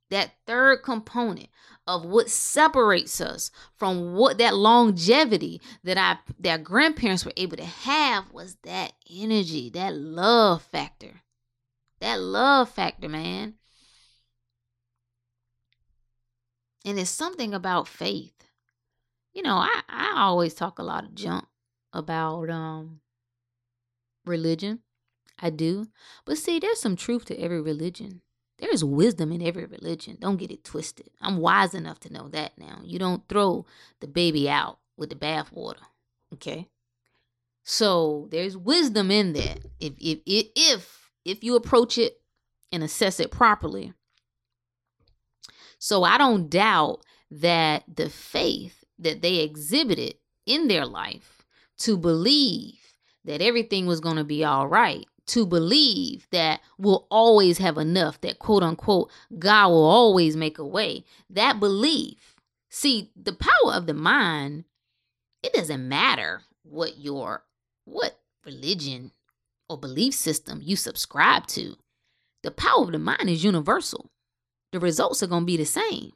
that 0.09 0.31
third 0.45 0.83
component 0.83 1.49
of 1.85 2.05
what 2.05 2.29
separates 2.29 3.21
us 3.21 3.49
from 3.75 4.13
what 4.13 4.37
that 4.37 4.55
longevity 4.55 5.61
that 5.83 5.97
I 5.97 6.17
that 6.39 6.63
grandparents 6.63 7.25
were 7.25 7.33
able 7.37 7.57
to 7.57 7.65
have 7.65 8.31
was 8.31 8.57
that 8.63 8.93
energy, 9.09 9.69
that 9.71 9.95
love 9.95 10.63
factor. 10.63 11.21
That 11.99 12.19
love 12.19 12.69
factor, 12.69 13.09
man. 13.09 13.55
And 16.85 16.99
it's 16.99 17.09
something 17.09 17.53
about 17.53 17.87
faith. 17.87 18.33
You 19.33 19.41
know, 19.41 19.55
I, 19.55 19.81
I 19.89 20.13
always 20.17 20.53
talk 20.53 20.79
a 20.79 20.83
lot 20.83 21.03
of 21.03 21.15
junk 21.15 21.45
about 21.93 22.49
um 22.49 23.01
religion. 24.25 24.79
I 25.39 25.49
do. 25.49 25.87
But 26.25 26.37
see, 26.37 26.59
there's 26.59 26.81
some 26.81 26.95
truth 26.95 27.25
to 27.25 27.39
every 27.39 27.61
religion. 27.61 28.21
There's 28.59 28.83
wisdom 28.83 29.31
in 29.31 29.41
every 29.41 29.65
religion. 29.65 30.17
Don't 30.19 30.37
get 30.37 30.51
it 30.51 30.63
twisted. 30.63 31.09
I'm 31.21 31.37
wise 31.37 31.73
enough 31.73 31.99
to 32.01 32.13
know 32.13 32.27
that 32.29 32.57
now. 32.57 32.81
You 32.83 32.97
don't 32.97 33.27
throw 33.27 33.65
the 33.99 34.07
baby 34.07 34.49
out 34.49 34.79
with 34.95 35.09
the 35.09 35.15
bathwater. 35.15 35.83
Okay? 36.33 36.67
So 37.63 38.27
there's 38.31 38.57
wisdom 38.57 39.11
in 39.11 39.33
that. 39.33 39.59
If 39.79 39.93
if 39.99 40.19
if 40.25 41.11
if 41.25 41.43
you 41.43 41.55
approach 41.55 41.97
it 41.97 42.19
and 42.71 42.83
assess 42.83 43.19
it 43.19 43.29
properly, 43.29 43.93
so 45.77 46.03
I 46.03 46.17
don't 46.17 46.49
doubt 46.49 47.01
that 47.29 47.83
the 47.93 48.09
faith 48.09 48.83
that 48.99 49.21
they 49.21 49.37
exhibited 49.37 50.15
in 50.45 50.67
their 50.67 50.85
life 50.85 51.45
to 51.79 51.97
believe 51.97 52.79
that 53.25 53.41
everything 53.41 53.85
was 53.85 53.99
going 53.99 54.15
to 54.15 54.23
be 54.23 54.43
all 54.43 54.67
right, 54.67 55.05
to 55.27 55.45
believe 55.45 56.27
that 56.31 56.61
we'll 56.77 57.07
always 57.09 57.57
have 57.57 57.77
enough, 57.77 58.19
that 58.21 58.39
quote 58.39 58.63
unquote, 58.63 59.11
God 59.37 59.69
will 59.69 59.85
always 59.85 60.35
make 60.35 60.57
a 60.57 60.65
way, 60.65 61.03
that 61.29 61.59
belief. 61.59 62.35
See, 62.69 63.11
the 63.15 63.33
power 63.33 63.73
of 63.73 63.85
the 63.85 63.93
mind, 63.93 64.65
it 65.43 65.53
doesn't 65.53 65.87
matter 65.87 66.41
what 66.63 66.97
your, 66.97 67.43
what 67.85 68.19
religion 68.45 69.11
or 69.69 69.77
belief 69.77 70.13
system 70.13 70.61
you 70.63 70.75
subscribe 70.75 71.47
to. 71.47 71.75
The 72.43 72.51
power 72.51 72.83
of 72.83 72.91
the 72.91 72.99
mind 72.99 73.29
is 73.29 73.43
universal 73.43 74.09
the 74.71 74.79
results 74.79 75.23
are 75.23 75.27
going 75.27 75.43
to 75.43 75.47
be 75.47 75.57
the 75.57 75.65
same. 75.65 76.11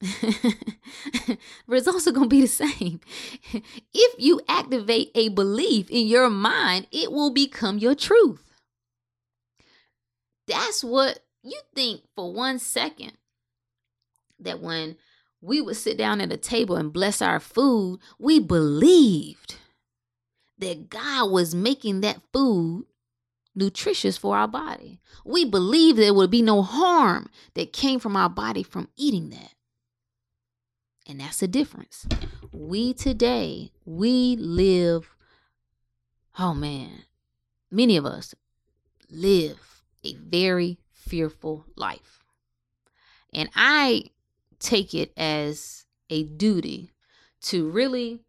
results 1.66 2.06
are 2.06 2.12
going 2.12 2.28
to 2.28 2.36
be 2.36 2.40
the 2.40 2.46
same. 2.46 3.00
if 3.94 4.14
you 4.18 4.40
activate 4.48 5.10
a 5.14 5.28
belief 5.28 5.90
in 5.90 6.06
your 6.06 6.30
mind, 6.30 6.86
it 6.92 7.10
will 7.10 7.32
become 7.32 7.78
your 7.78 7.94
truth. 7.94 8.42
That's 10.46 10.82
what 10.82 11.20
you 11.42 11.58
think 11.74 12.02
for 12.14 12.32
one 12.32 12.58
second 12.58 13.12
that 14.40 14.60
when 14.60 14.96
we 15.40 15.60
would 15.60 15.76
sit 15.76 15.98
down 15.98 16.20
at 16.20 16.32
a 16.32 16.36
table 16.36 16.76
and 16.76 16.92
bless 16.92 17.20
our 17.20 17.40
food, 17.40 18.00
we 18.18 18.38
believed 18.38 19.56
that 20.58 20.88
God 20.88 21.30
was 21.30 21.54
making 21.54 22.00
that 22.00 22.20
food 22.32 22.86
nutritious 23.54 24.16
for 24.16 24.36
our 24.36 24.48
body. 24.48 25.00
We 25.24 25.44
believed 25.44 25.98
there 25.98 26.14
would 26.14 26.30
be 26.30 26.42
no 26.42 26.62
harm 26.62 27.28
that 27.54 27.72
came 27.72 28.00
from 28.00 28.16
our 28.16 28.28
body 28.28 28.62
from 28.62 28.88
eating 28.96 29.30
that. 29.30 29.52
And 31.08 31.20
that's 31.20 31.40
the 31.40 31.48
difference. 31.48 32.06
We 32.52 32.92
today, 32.92 33.72
we 33.86 34.36
live, 34.36 35.08
oh 36.38 36.52
man, 36.52 37.04
many 37.70 37.96
of 37.96 38.04
us 38.04 38.34
live 39.10 39.82
a 40.04 40.14
very 40.14 40.78
fearful 40.92 41.64
life. 41.76 42.22
And 43.32 43.48
I 43.54 44.04
take 44.58 44.92
it 44.92 45.12
as 45.16 45.86
a 46.10 46.24
duty 46.24 46.92
to 47.42 47.68
really 47.70 48.20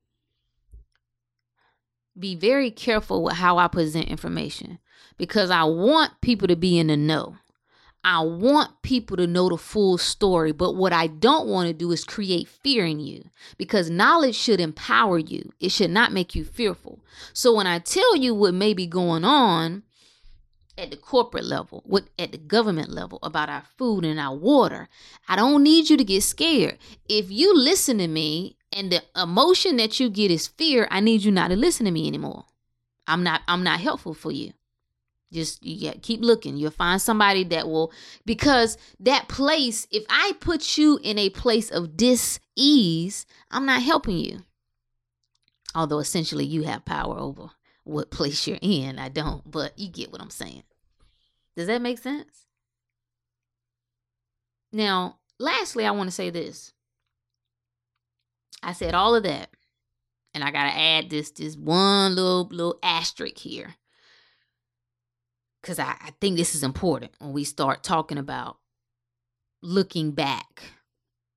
be 2.17 2.35
very 2.35 2.71
careful 2.71 3.23
with 3.23 3.35
how 3.35 3.57
I 3.57 3.67
present 3.67 4.07
information 4.07 4.79
because 5.17 5.49
I 5.49 5.63
want 5.63 6.21
people 6.21 6.47
to 6.47 6.55
be 6.55 6.77
in 6.77 6.87
the 6.87 6.97
know. 6.97 7.35
I 8.03 8.21
want 8.21 8.81
people 8.81 9.17
to 9.17 9.27
know 9.27 9.49
the 9.49 9.57
full 9.57 9.97
story, 9.97 10.53
but 10.53 10.75
what 10.75 10.93
I 10.93 11.07
don't 11.07 11.47
want 11.47 11.67
to 11.67 11.73
do 11.73 11.91
is 11.91 12.03
create 12.05 12.47
fear 12.47 12.85
in 12.85 12.99
you 12.99 13.25
because 13.57 13.89
knowledge 13.89 14.35
should 14.35 14.61
empower 14.61 15.19
you. 15.19 15.51
It 15.59 15.69
should 15.69 15.91
not 15.91 16.13
make 16.13 16.33
you 16.33 16.45
fearful. 16.45 16.99
So 17.33 17.53
when 17.53 17.67
I 17.67 17.79
tell 17.79 18.15
you 18.15 18.33
what 18.33 18.53
may 18.53 18.73
be 18.73 18.87
going 18.87 19.25
on 19.25 19.83
at 20.77 20.91
the 20.91 20.97
corporate 20.97 21.43
level, 21.43 21.83
what 21.85 22.05
at 22.17 22.31
the 22.31 22.37
government 22.37 22.89
level 22.89 23.19
about 23.21 23.49
our 23.49 23.63
food 23.77 24.05
and 24.05 24.17
our 24.17 24.35
water, 24.35 24.87
I 25.27 25.35
don't 25.35 25.61
need 25.61 25.89
you 25.89 25.97
to 25.97 26.03
get 26.05 26.23
scared. 26.23 26.77
If 27.09 27.29
you 27.29 27.53
listen 27.53 27.97
to 27.97 28.07
me 28.07 28.55
and 28.71 28.91
the 28.91 29.03
emotion 29.15 29.75
that 29.75 29.99
you 29.99 30.09
get 30.09 30.31
is 30.31 30.47
fear, 30.47 30.87
I 30.89 31.01
need 31.01 31.23
you 31.23 31.31
not 31.31 31.49
to 31.49 31.57
listen 31.57 31.85
to 31.85 31.91
me 31.91 32.07
anymore. 32.07 32.45
I'm 33.07 33.23
not 33.23 33.41
I'm 33.47 33.63
not 33.63 33.81
helpful 33.81 34.13
for 34.13 34.31
you. 34.31 34.53
Just 35.31 35.63
yeah, 35.63 35.93
keep 36.01 36.21
looking. 36.21 36.57
You'll 36.57 36.71
find 36.71 37.01
somebody 37.01 37.43
that 37.45 37.67
will 37.67 37.91
because 38.25 38.77
that 38.99 39.27
place, 39.27 39.87
if 39.91 40.03
I 40.09 40.33
put 40.39 40.77
you 40.77 40.99
in 41.03 41.19
a 41.19 41.29
place 41.29 41.69
of 41.69 41.95
dis-ease, 41.95 43.25
I'm 43.51 43.65
not 43.65 43.83
helping 43.83 44.17
you. 44.17 44.39
Although 45.75 45.99
essentially 45.99 46.45
you 46.45 46.63
have 46.63 46.83
power 46.83 47.17
over 47.17 47.51
what 47.83 48.09
place 48.09 48.47
you're 48.47 48.57
in. 48.61 48.97
I 48.97 49.09
don't, 49.09 49.49
but 49.49 49.77
you 49.77 49.87
get 49.87 50.11
what 50.11 50.21
I'm 50.21 50.31
saying. 50.31 50.63
Does 51.55 51.67
that 51.67 51.81
make 51.81 51.99
sense? 51.99 52.45
Now, 54.71 55.19
lastly, 55.39 55.85
I 55.85 55.91
want 55.91 56.07
to 56.07 56.15
say 56.15 56.31
this. 56.31 56.73
I 58.63 58.73
said 58.73 58.93
all 58.93 59.15
of 59.15 59.23
that, 59.23 59.49
and 60.33 60.43
I 60.43 60.51
gotta 60.51 60.75
add 60.75 61.09
this 61.09 61.31
this 61.31 61.55
one 61.55 62.15
little 62.15 62.47
little 62.51 62.79
asterisk 62.83 63.37
here 63.37 63.75
because 65.61 65.79
I, 65.79 65.95
I 66.01 66.11
think 66.21 66.37
this 66.37 66.55
is 66.55 66.63
important 66.63 67.11
when 67.19 67.33
we 67.33 67.43
start 67.43 67.83
talking 67.83 68.17
about 68.17 68.57
looking 69.61 70.11
back 70.11 70.63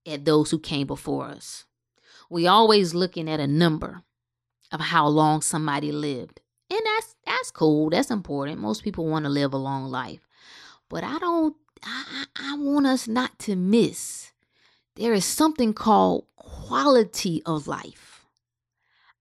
at 0.06 0.24
those 0.24 0.50
who 0.50 0.58
came 0.58 0.86
before 0.86 1.26
us. 1.26 1.64
We 2.30 2.46
always 2.46 2.94
looking 2.94 3.28
at 3.28 3.40
a 3.40 3.46
number 3.46 4.02
of 4.70 4.80
how 4.80 5.06
long 5.06 5.42
somebody 5.42 5.92
lived. 5.92 6.40
And 6.70 6.80
that's 6.84 7.14
that's 7.26 7.50
cool. 7.50 7.90
That's 7.90 8.10
important. 8.10 8.58
Most 8.58 8.82
people 8.82 9.06
want 9.06 9.24
to 9.26 9.30
live 9.30 9.52
a 9.52 9.58
long 9.58 9.84
life. 9.84 10.26
But 10.88 11.04
I 11.04 11.18
don't 11.18 11.54
I, 11.84 12.24
I 12.36 12.56
want 12.56 12.86
us 12.86 13.06
not 13.06 13.38
to 13.40 13.56
miss. 13.56 14.32
There 14.96 15.12
is 15.12 15.24
something 15.24 15.74
called 15.74 16.26
quality 16.36 17.42
of 17.44 17.66
life. 17.66 18.24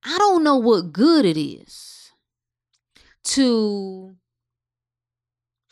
I 0.04 0.18
don't 0.18 0.44
know 0.44 0.58
what 0.58 0.94
good 0.94 1.26
it 1.26 1.40
is 1.40 2.12
to 3.24 4.16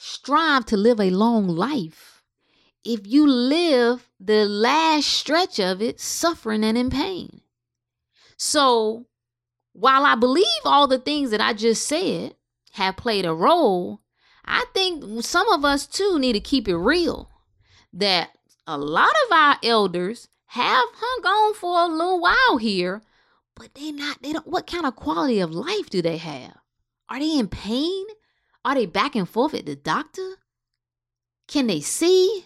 strive 0.01 0.65
to 0.65 0.77
live 0.77 0.97
a 0.97 1.09
long 1.09 1.45
life 1.45 2.23
if 2.85 3.05
you 3.05 3.27
live 3.27 4.09
the 4.17 4.45
last 4.45 5.07
stretch 5.07 5.59
of 5.59 5.81
it 5.81 5.99
suffering 5.99 6.63
and 6.63 6.77
in 6.77 6.89
pain. 6.89 7.41
So, 8.37 9.07
while 9.73 10.05
I 10.05 10.15
believe 10.15 10.45
all 10.63 10.87
the 10.87 10.99
things 10.99 11.31
that 11.31 11.41
I 11.41 11.51
just 11.51 11.85
said 11.85 12.35
have 12.71 12.95
played 12.95 13.25
a 13.25 13.33
role, 13.33 13.99
I 14.45 14.65
think 14.73 15.23
some 15.23 15.49
of 15.49 15.65
us 15.65 15.85
too 15.85 16.17
need 16.17 16.33
to 16.33 16.39
keep 16.39 16.69
it 16.69 16.77
real 16.77 17.29
that 17.91 18.29
a 18.65 18.77
lot 18.77 19.11
of 19.27 19.31
our 19.33 19.57
elders 19.61 20.29
have 20.45 20.85
hung 20.95 21.25
on 21.25 21.53
for 21.55 21.81
a 21.81 21.87
little 21.87 22.21
while 22.21 22.57
here, 22.57 23.01
but 23.53 23.75
they 23.75 23.91
not 23.91 24.21
they 24.21 24.31
don't 24.31 24.47
what 24.47 24.65
kind 24.65 24.85
of 24.85 24.95
quality 24.95 25.41
of 25.41 25.51
life 25.51 25.89
do 25.89 26.01
they 26.01 26.17
have? 26.17 26.55
Are 27.09 27.19
they 27.19 27.37
in 27.37 27.49
pain? 27.49 28.05
Are 28.69 28.75
they 28.75 28.85
back 28.85 29.15
and 29.15 29.27
forth 29.27 29.55
at 29.55 29.65
the 29.65 29.75
doctor? 29.75 30.35
Can 31.47 31.65
they 31.65 31.81
see? 31.81 32.45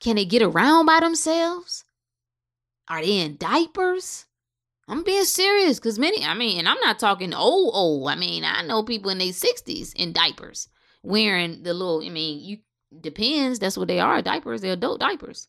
Can 0.00 0.16
they 0.16 0.24
get 0.24 0.40
around 0.40 0.86
by 0.86 1.00
themselves? 1.00 1.84
Are 2.88 3.02
they 3.02 3.18
in 3.18 3.36
diapers? 3.36 4.24
I'm 4.88 5.02
being 5.04 5.26
serious 5.26 5.78
because 5.78 5.98
many, 5.98 6.24
I 6.24 6.32
mean, 6.32 6.58
and 6.60 6.66
I'm 6.66 6.80
not 6.80 6.98
talking 6.98 7.34
old, 7.34 7.74
old. 7.74 8.08
I 8.08 8.14
mean, 8.14 8.42
I 8.42 8.62
know 8.62 8.82
people 8.82 9.10
in 9.10 9.18
their 9.18 9.28
60s 9.28 9.92
in 9.94 10.14
diapers 10.14 10.70
wearing 11.02 11.62
the 11.62 11.74
little, 11.74 12.02
I 12.02 12.08
mean, 12.08 12.42
you 12.42 12.56
depends. 13.02 13.58
That's 13.58 13.76
what 13.76 13.88
they 13.88 14.00
are 14.00 14.22
diapers, 14.22 14.62
they're 14.62 14.72
adult 14.72 15.00
diapers. 15.00 15.46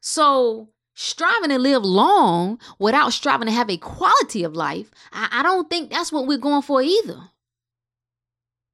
So, 0.00 0.70
striving 1.00 1.48
to 1.48 1.58
live 1.58 1.82
long 1.82 2.60
without 2.78 3.10
striving 3.10 3.46
to 3.46 3.52
have 3.52 3.70
a 3.70 3.78
quality 3.78 4.44
of 4.44 4.54
life, 4.54 4.90
I, 5.12 5.28
I 5.32 5.42
don't 5.42 5.70
think 5.70 5.90
that's 5.90 6.12
what 6.12 6.26
we're 6.26 6.36
going 6.36 6.60
for 6.60 6.82
either. 6.82 7.30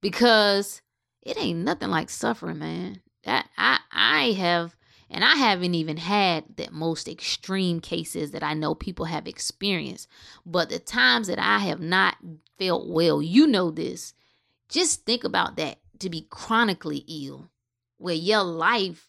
Because 0.01 0.81
it 1.21 1.37
ain't 1.37 1.59
nothing 1.59 1.89
like 1.89 2.09
suffering, 2.09 2.59
man. 2.59 3.01
That 3.23 3.47
I 3.57 3.79
I 3.91 4.31
have 4.33 4.75
and 5.09 5.23
I 5.23 5.35
haven't 5.35 5.73
even 5.73 5.95
had 5.95 6.43
the 6.57 6.67
most 6.69 7.07
extreme 7.07 7.79
cases 7.79 8.31
that 8.31 8.43
I 8.43 8.53
know 8.53 8.75
people 8.75 9.05
have 9.05 9.25
experienced. 9.25 10.09
But 10.45 10.69
the 10.69 10.79
times 10.79 11.27
that 11.27 11.39
I 11.39 11.59
have 11.59 11.79
not 11.79 12.17
felt 12.59 12.89
well, 12.89 13.21
you 13.21 13.47
know 13.47 13.71
this. 13.71 14.13
Just 14.67 15.05
think 15.05 15.23
about 15.23 15.55
that 15.55 15.79
to 15.99 16.09
be 16.09 16.27
chronically 16.29 17.05
ill, 17.07 17.49
where 17.97 18.13
your 18.13 18.43
life, 18.43 19.06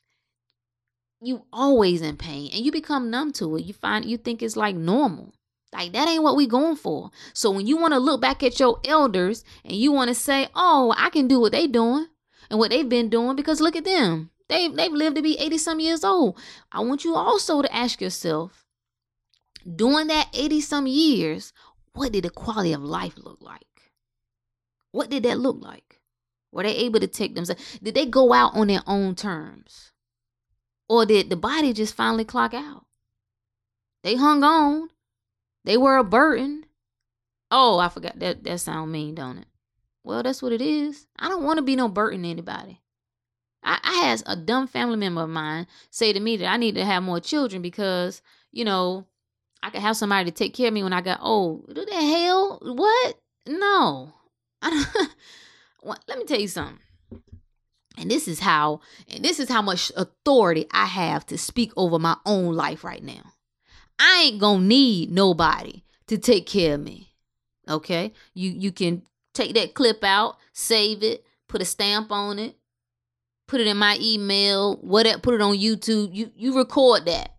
you 1.21 1.45
always 1.53 2.01
in 2.03 2.17
pain 2.17 2.51
and 2.53 2.65
you 2.65 2.73
become 2.73 3.11
numb 3.11 3.33
to 3.33 3.57
it. 3.57 3.65
You 3.65 3.75
find 3.75 4.05
you 4.05 4.17
think 4.17 4.43
it's 4.43 4.57
like 4.57 4.77
normal. 4.77 5.35
Like 5.73 5.93
that 5.93 6.09
ain't 6.09 6.23
what 6.23 6.37
we 6.37 6.47
going 6.47 6.77
for. 6.77 7.11
So 7.35 7.51
when 7.51 7.67
you 7.67 7.77
want 7.77 7.93
to 7.93 7.99
look 7.99 8.21
back 8.21 8.43
at 8.43 8.59
your 8.59 8.81
elders 8.87 9.45
and 9.65 9.75
you 9.75 9.93
want 9.93 10.09
to 10.09 10.15
say, 10.15 10.49
"Oh, 10.55 10.95
I 10.97 11.11
can 11.11 11.29
do 11.29 11.41
what 11.41 11.53
they 11.53 11.67
doing 11.67 12.07
and 12.51 12.59
what 12.59 12.71
they've 12.71 12.89
been 12.89 13.09
doing 13.11 13.37
because 13.37 13.61
look 13.61 13.77
at 13.77 13.85
them. 13.85 14.31
They've 14.49 14.75
they've 14.75 14.93
lived 14.93 15.17
to 15.17 15.23
be 15.23 15.39
80 15.39 15.59
some 15.59 15.81
years 15.81 16.05
old. 16.05 16.39
I 16.73 16.81
want 16.81 17.05
you 17.05 17.15
also 17.15 17.63
to 17.63 17.75
ask 17.75 18.01
yourself, 18.01 18.65
during 19.77 20.07
that 20.07 20.29
80 20.33 20.61
some 20.63 20.87
years, 20.87 21.53
what 21.93 22.13
did 22.13 22.25
the 22.25 22.31
quality 22.31 22.73
of 22.73 22.83
life 22.83 23.15
look 23.19 23.43
like? 23.43 23.63
What 24.93 25.11
did 25.11 25.25
that 25.25 25.39
look 25.39 25.59
like? 25.61 26.01
Were 26.51 26.63
they 26.63 26.77
able 26.77 27.01
to 27.01 27.07
take 27.07 27.35
themselves? 27.35 27.79
Did 27.83 27.95
they 27.95 28.07
go 28.07 28.33
out 28.33 28.55
on 28.55 28.69
their 28.69 28.83
own 28.87 29.15
terms? 29.15 29.93
Or 30.88 31.05
did 31.05 31.31
the 31.31 31.37
body 31.37 31.72
just 31.72 31.94
finally 31.94 32.24
clock 32.24 32.55
out? 32.55 32.87
They 34.03 34.14
hung 34.14 34.42
on. 34.42 34.88
They 35.64 35.77
were 35.77 35.96
a 35.96 36.05
burden. 36.05 36.64
Oh, 37.51 37.79
I 37.79 37.88
forgot 37.88 38.18
that 38.18 38.44
that 38.44 38.61
sound 38.61 38.92
mean, 38.92 39.14
don't 39.14 39.38
it? 39.38 39.46
Well, 40.05 40.22
that's 40.22 40.42
what 40.42 40.53
it 40.53 40.62
is. 40.62 41.07
I 41.18 41.29
don't 41.29 41.42
want 41.42 41.59
to 41.59 41.62
be 41.62 41.77
no 41.77 41.88
burden 41.88 42.22
to 42.22 42.29
anybody. 42.29 42.81
I, 43.62 43.79
I 43.83 44.07
had 44.07 44.22
a 44.27 44.37
dumb 44.37 44.66
family 44.66 44.96
member 44.96 45.22
of 45.22 45.29
mine 45.29 45.66
say 45.90 46.12
to 46.12 46.20
me 46.20 46.37
that 46.38 46.46
I 46.46 46.57
need 46.57 46.77
to 46.77 46.85
have 46.85 47.03
more 47.03 47.20
children 47.20 47.61
because, 47.61 48.22
you 48.53 48.64
know, 48.64 49.07
I 49.62 49.70
could 49.70 49.83
have 49.83 49.96
somebody 49.96 50.31
to 50.31 50.37
take 50.37 50.55
care 50.55 50.68
of 50.68 50.74
me 50.74 50.83
when 50.83 50.92
I 50.92 51.01
got 51.01 51.20
old. 51.20 51.66
What 51.66 51.87
the 51.88 51.94
hell? 51.94 52.59
What? 52.62 53.20
No. 53.46 54.14
I 54.62 54.70
don't, 54.70 55.11
well, 55.83 55.98
let 56.09 56.18
me 56.18 56.24
tell 56.24 56.40
you 56.40 56.48
something. 56.48 56.79
And 57.99 58.11
this 58.11 58.29
is 58.29 58.41
how, 58.41 58.81
and 59.09 59.25
this 59.25 59.41
is 59.41 59.49
how 59.49 59.63
much 59.63 59.91
authority 59.97 60.67
I 60.71 60.87
have 60.87 61.27
to 61.27 61.39
speak 61.39 61.73
over 61.77 61.99
my 61.99 62.17
own 62.25 62.55
life 62.55 62.85
right 62.85 63.03
now. 63.03 63.33
I 63.99 64.27
ain't 64.27 64.41
gonna 64.41 64.65
need 64.65 65.11
nobody 65.11 65.83
to 66.07 66.19
take 66.19 66.47
care 66.47 66.75
of 66.75 66.81
me. 66.81 67.15
Okay? 67.69 68.13
You 68.35 68.51
you 68.51 68.73
can 68.73 69.03
take 69.35 69.55
that 69.55 69.75
clip 69.75 70.05
out, 70.05 70.37
save 70.53 71.03
it, 71.03 71.25
put 71.49 71.63
a 71.63 71.65
stamp 71.65 72.13
on 72.13 72.39
it, 72.39 72.57
put 73.47 73.61
it 73.61 73.67
in 73.67 73.77
my 73.77 73.99
email, 74.01 74.77
whatever, 74.77 75.19
put 75.19 75.35
it 75.35 75.41
on 75.41 75.59
YouTube. 75.59 76.15
You 76.15 76.31
you 76.37 76.57
record 76.57 77.07
that. 77.07 77.35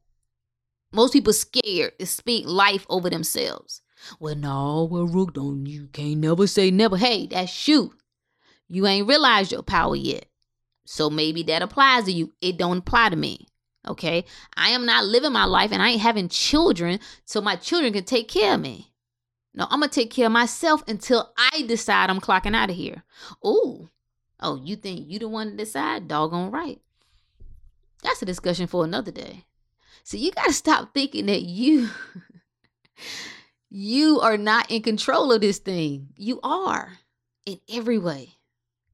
Most 0.91 1.13
people 1.13 1.34
scared 1.34 1.98
to 2.00 2.06
speak 2.06 2.45
life 2.48 2.86
over 2.89 3.10
themselves. 3.10 3.82
Well, 4.19 4.36
no, 4.36 4.88
well, 4.89 5.08
Rook, 5.08 5.34
don't 5.34 5.65
you 5.65 5.88
can't 5.88 6.17
never 6.17 6.48
say 6.48 6.72
never. 6.72 6.98
Hey, 6.98 7.28
that's 7.28 7.67
you. 7.67 7.93
You 8.67 8.88
ain't 8.88 9.08
realized 9.08 9.52
your 9.52 9.63
power 9.63 9.95
yet. 9.95 10.26
So 10.91 11.10
maybe 11.10 11.43
that 11.43 11.62
applies 11.62 12.06
to 12.06 12.12
you. 12.12 12.34
It 12.41 12.58
don't 12.58 12.80
apply 12.80 13.10
to 13.10 13.15
me. 13.15 13.47
Okay. 13.88 14.25
I 14.58 14.69
am 14.69 14.86
not 14.86 15.06
living 15.06 15.32
my 15.32 15.45
life 15.45 15.71
and 15.71 15.82
I 15.82 15.89
ain't 15.89 16.02
having 16.02 16.30
children 16.30 16.99
so 17.25 17.41
my 17.41 17.56
children 17.56 17.93
can 17.93 18.06
take 18.06 18.28
care 18.28 18.56
of 18.56 18.60
me. 18.60 18.91
No, 19.54 19.67
I'm 19.69 19.82
gonna 19.82 19.91
take 19.91 20.12
care 20.12 20.25
of 20.25 20.32
myself 20.32 20.84
until 20.88 21.32
I 21.38 21.63
decide 21.67 22.10
I'm 22.10 22.19
clocking 22.19 22.56
out 22.56 22.69
of 22.69 22.75
here. 22.75 23.04
Ooh, 23.45 23.89
Oh, 24.39 24.60
you 24.63 24.75
think 24.75 25.10
you 25.10 25.19
the 25.19 25.28
one 25.28 25.52
to 25.52 25.58
decide? 25.58 26.08
Doggone 26.08 26.52
right. 26.52 26.80
That's 28.04 28.21
a 28.21 28.25
discussion 28.25 28.67
for 28.67 28.86
another 28.86 29.12
day. 29.12 29.45
So 30.04 30.17
you 30.17 30.32
got 30.32 30.45
to 30.45 30.54
stop 30.54 30.93
thinking 30.93 31.25
that 31.25 31.41
you 31.41 31.89
you 33.69 34.21
are 34.21 34.38
not 34.38 34.71
in 34.71 34.82
control 34.82 35.32
of 35.32 35.41
this 35.41 35.60
thing. 35.60 36.10
You 36.15 36.39
are 36.41 36.93
in 37.45 37.60
every 37.69 37.97
way. 37.97 38.36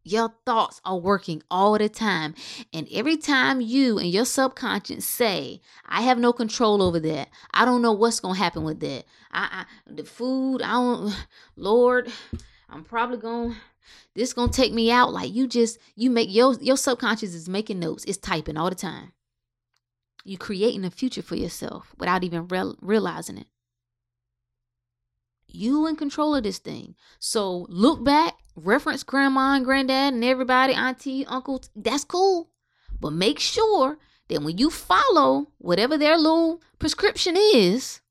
Your 0.07 0.31
thoughts 0.45 0.79
are 0.85 0.99
working 0.99 1.41
all 1.49 1.75
the 1.79 1.89
time. 1.89 2.35
And 2.71 2.87
every 2.91 3.17
time 3.17 3.59
you 3.59 3.97
and 3.97 4.07
your 4.07 4.23
subconscious 4.23 5.03
say, 5.03 5.61
I 5.83 6.03
have 6.03 6.19
no 6.19 6.31
control 6.31 6.83
over 6.83 6.99
that. 6.99 7.29
I 7.51 7.65
don't 7.65 7.81
know 7.81 7.91
what's 7.91 8.19
going 8.19 8.35
to 8.35 8.41
happen 8.41 8.63
with 8.63 8.79
that. 8.81 9.05
I, 9.31 9.65
I 9.65 9.91
the 9.91 10.03
food, 10.03 10.61
I 10.61 10.73
don't 10.73 11.25
Lord, 11.57 12.11
I'm 12.69 12.83
probably 12.83 13.17
going 13.17 13.53
to 13.53 13.57
this 14.13 14.33
gonna 14.33 14.51
take 14.51 14.73
me 14.73 14.91
out. 14.91 15.11
Like 15.11 15.33
you 15.33 15.47
just 15.47 15.77
you 15.95 16.09
make 16.09 16.33
your 16.33 16.53
your 16.61 16.77
subconscious 16.77 17.33
is 17.33 17.49
making 17.49 17.79
notes. 17.79 18.05
It's 18.05 18.17
typing 18.17 18.57
all 18.57 18.69
the 18.69 18.75
time. 18.75 19.11
You're 20.23 20.39
creating 20.39 20.85
a 20.85 20.91
future 20.91 21.21
for 21.21 21.35
yourself 21.35 21.93
without 21.97 22.23
even 22.23 22.47
real, 22.47 22.75
realizing 22.81 23.37
it. 23.37 23.47
You 25.47 25.85
in 25.87 25.95
control 25.95 26.35
of 26.35 26.43
this 26.43 26.57
thing. 26.57 26.95
So 27.19 27.67
look 27.69 28.03
back, 28.03 28.33
reference 28.55 29.03
grandma 29.03 29.55
and 29.55 29.65
granddad 29.65 30.13
and 30.13 30.23
everybody, 30.23 30.73
auntie, 30.73 31.25
uncle. 31.25 31.63
That's 31.75 32.03
cool, 32.03 32.49
but 32.99 33.11
make 33.11 33.39
sure 33.39 33.97
that 34.27 34.41
when 34.41 34.57
you 34.57 34.69
follow 34.69 35.47
whatever 35.57 35.97
their 35.97 36.17
little 36.17 36.61
prescription 36.79 37.35
is, 37.37 38.01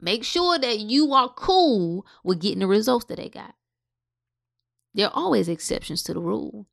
make 0.00 0.24
sure 0.24 0.58
that 0.58 0.78
you 0.80 1.12
are 1.12 1.28
cool 1.28 2.06
with 2.22 2.40
getting 2.40 2.60
the 2.60 2.66
results 2.66 3.06
that 3.06 3.16
they 3.16 3.28
got 3.28 3.54
there 4.94 5.06
are 5.06 5.14
always 5.14 5.48
exceptions 5.48 6.02
to 6.04 6.14
the 6.14 6.20
rule. 6.20 6.66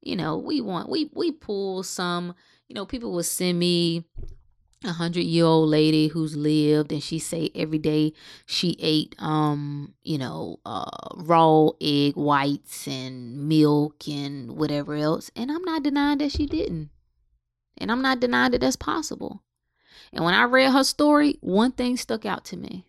You 0.00 0.16
know, 0.16 0.36
we 0.36 0.60
want 0.60 0.88
we 0.88 1.10
we 1.14 1.32
pull 1.32 1.82
some, 1.82 2.34
you 2.68 2.74
know, 2.74 2.84
people 2.84 3.12
will 3.12 3.22
send 3.22 3.58
me 3.58 4.04
a 4.86 4.92
hundred 4.92 5.22
year 5.24 5.44
old 5.44 5.68
lady 5.68 6.08
who's 6.08 6.36
lived 6.36 6.92
and 6.92 7.02
she 7.02 7.18
say 7.18 7.50
every 7.54 7.78
day 7.78 8.12
she 8.46 8.76
ate 8.80 9.14
um 9.18 9.94
you 10.02 10.18
know 10.18 10.58
uh 10.64 10.90
raw 11.16 11.68
egg 11.80 12.14
whites 12.16 12.86
and 12.86 13.48
milk 13.48 14.06
and 14.08 14.56
whatever 14.56 14.94
else 14.94 15.30
and 15.36 15.50
i'm 15.50 15.62
not 15.62 15.82
denying 15.82 16.18
that 16.18 16.32
she 16.32 16.46
didn't. 16.46 16.90
And 17.78 17.90
i'm 17.90 18.02
not 18.02 18.20
denying 18.20 18.52
that 18.52 18.60
that's 18.60 18.76
possible. 18.76 19.42
And 20.12 20.24
when 20.24 20.34
i 20.34 20.44
read 20.44 20.72
her 20.72 20.84
story 20.84 21.38
one 21.40 21.72
thing 21.72 21.96
stuck 21.96 22.24
out 22.24 22.44
to 22.46 22.56
me. 22.56 22.86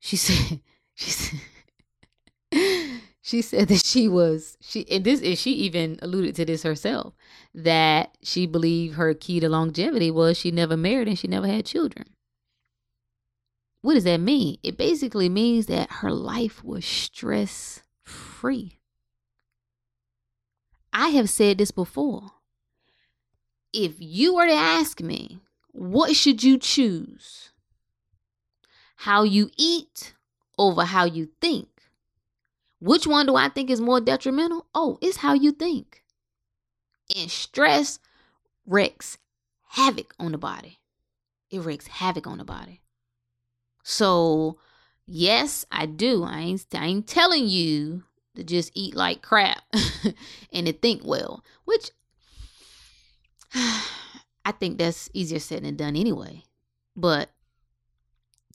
She 0.00 0.16
said 0.16 0.60
she 0.94 1.10
said 1.10 1.40
she 3.22 3.40
said 3.40 3.68
that 3.68 3.84
she 3.84 4.08
was 4.08 4.58
she 4.60 4.86
and 4.90 5.04
this 5.04 5.22
and 5.22 5.38
she 5.38 5.52
even 5.52 5.98
alluded 6.02 6.34
to 6.36 6.44
this 6.44 6.62
herself 6.62 7.14
that 7.54 8.16
she 8.22 8.46
believed 8.46 8.96
her 8.96 9.14
key 9.14 9.40
to 9.40 9.48
longevity 9.48 10.10
was 10.10 10.36
she 10.36 10.50
never 10.50 10.76
married 10.76 11.08
and 11.08 11.18
she 11.18 11.28
never 11.28 11.46
had 11.46 11.64
children. 11.64 12.06
What 13.80 13.94
does 13.94 14.04
that 14.04 14.20
mean? 14.20 14.58
It 14.62 14.76
basically 14.76 15.28
means 15.28 15.66
that 15.66 15.90
her 15.90 16.12
life 16.12 16.62
was 16.62 16.84
stress 16.84 17.82
free 18.04 18.78
i 20.92 21.08
have 21.08 21.30
said 21.30 21.58
this 21.58 21.70
before. 21.70 22.32
If 23.72 23.94
you 23.98 24.34
were 24.34 24.46
to 24.46 24.52
ask 24.52 25.00
me 25.00 25.40
what 25.72 26.14
should 26.14 26.44
you 26.44 26.58
choose? 26.58 27.50
How 28.96 29.22
you 29.22 29.50
eat 29.56 30.14
over 30.58 30.84
how 30.84 31.04
you 31.04 31.30
think 31.40 31.68
which 32.82 33.06
one 33.06 33.26
do 33.26 33.36
I 33.36 33.48
think 33.48 33.70
is 33.70 33.80
more 33.80 34.00
detrimental? 34.00 34.66
Oh, 34.74 34.98
it's 35.00 35.18
how 35.18 35.34
you 35.34 35.52
think. 35.52 36.02
And 37.16 37.30
stress 37.30 38.00
wreaks 38.66 39.18
havoc 39.68 40.14
on 40.18 40.32
the 40.32 40.38
body. 40.38 40.80
It 41.48 41.60
wreaks 41.60 41.86
havoc 41.86 42.26
on 42.26 42.38
the 42.38 42.44
body. 42.44 42.80
So, 43.84 44.58
yes, 45.06 45.64
I 45.70 45.86
do. 45.86 46.24
I 46.24 46.40
ain't, 46.40 46.66
I 46.74 46.86
ain't 46.86 47.06
telling 47.06 47.46
you 47.46 48.02
to 48.34 48.42
just 48.42 48.72
eat 48.74 48.96
like 48.96 49.22
crap 49.22 49.62
and 50.52 50.66
to 50.66 50.72
think 50.72 51.02
well, 51.04 51.44
which 51.64 51.90
I 53.54 54.50
think 54.58 54.78
that's 54.78 55.08
easier 55.12 55.38
said 55.38 55.62
than 55.62 55.76
done 55.76 55.94
anyway. 55.94 56.42
But 56.96 57.30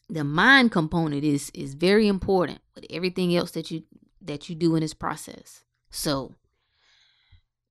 the 0.10 0.26
mind 0.26 0.72
component 0.74 1.24
is 1.24 1.50
is 1.54 1.74
very 1.76 2.08
important 2.08 2.60
with 2.76 2.86
everything 2.90 3.36
else 3.36 3.52
that 3.52 3.72
you 3.72 3.84
that 4.28 4.50
you 4.50 4.56
do 4.56 4.76
in 4.76 4.82
this 4.82 4.94
process. 4.94 5.64
So 5.90 6.36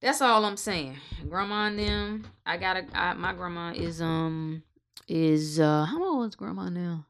that's 0.00 0.20
all 0.20 0.44
I'm 0.44 0.56
saying. 0.56 0.96
Grandma 1.28 1.66
and 1.66 1.78
them, 1.78 2.26
I 2.44 2.56
got 2.56 2.76
a 2.76 3.14
my 3.14 3.32
grandma 3.32 3.72
is 3.72 4.00
um 4.02 4.62
is 5.08 5.60
uh 5.60 5.84
how 5.84 6.02
old 6.02 6.28
is 6.28 6.36
grandma 6.36 6.68
now? 6.68 7.06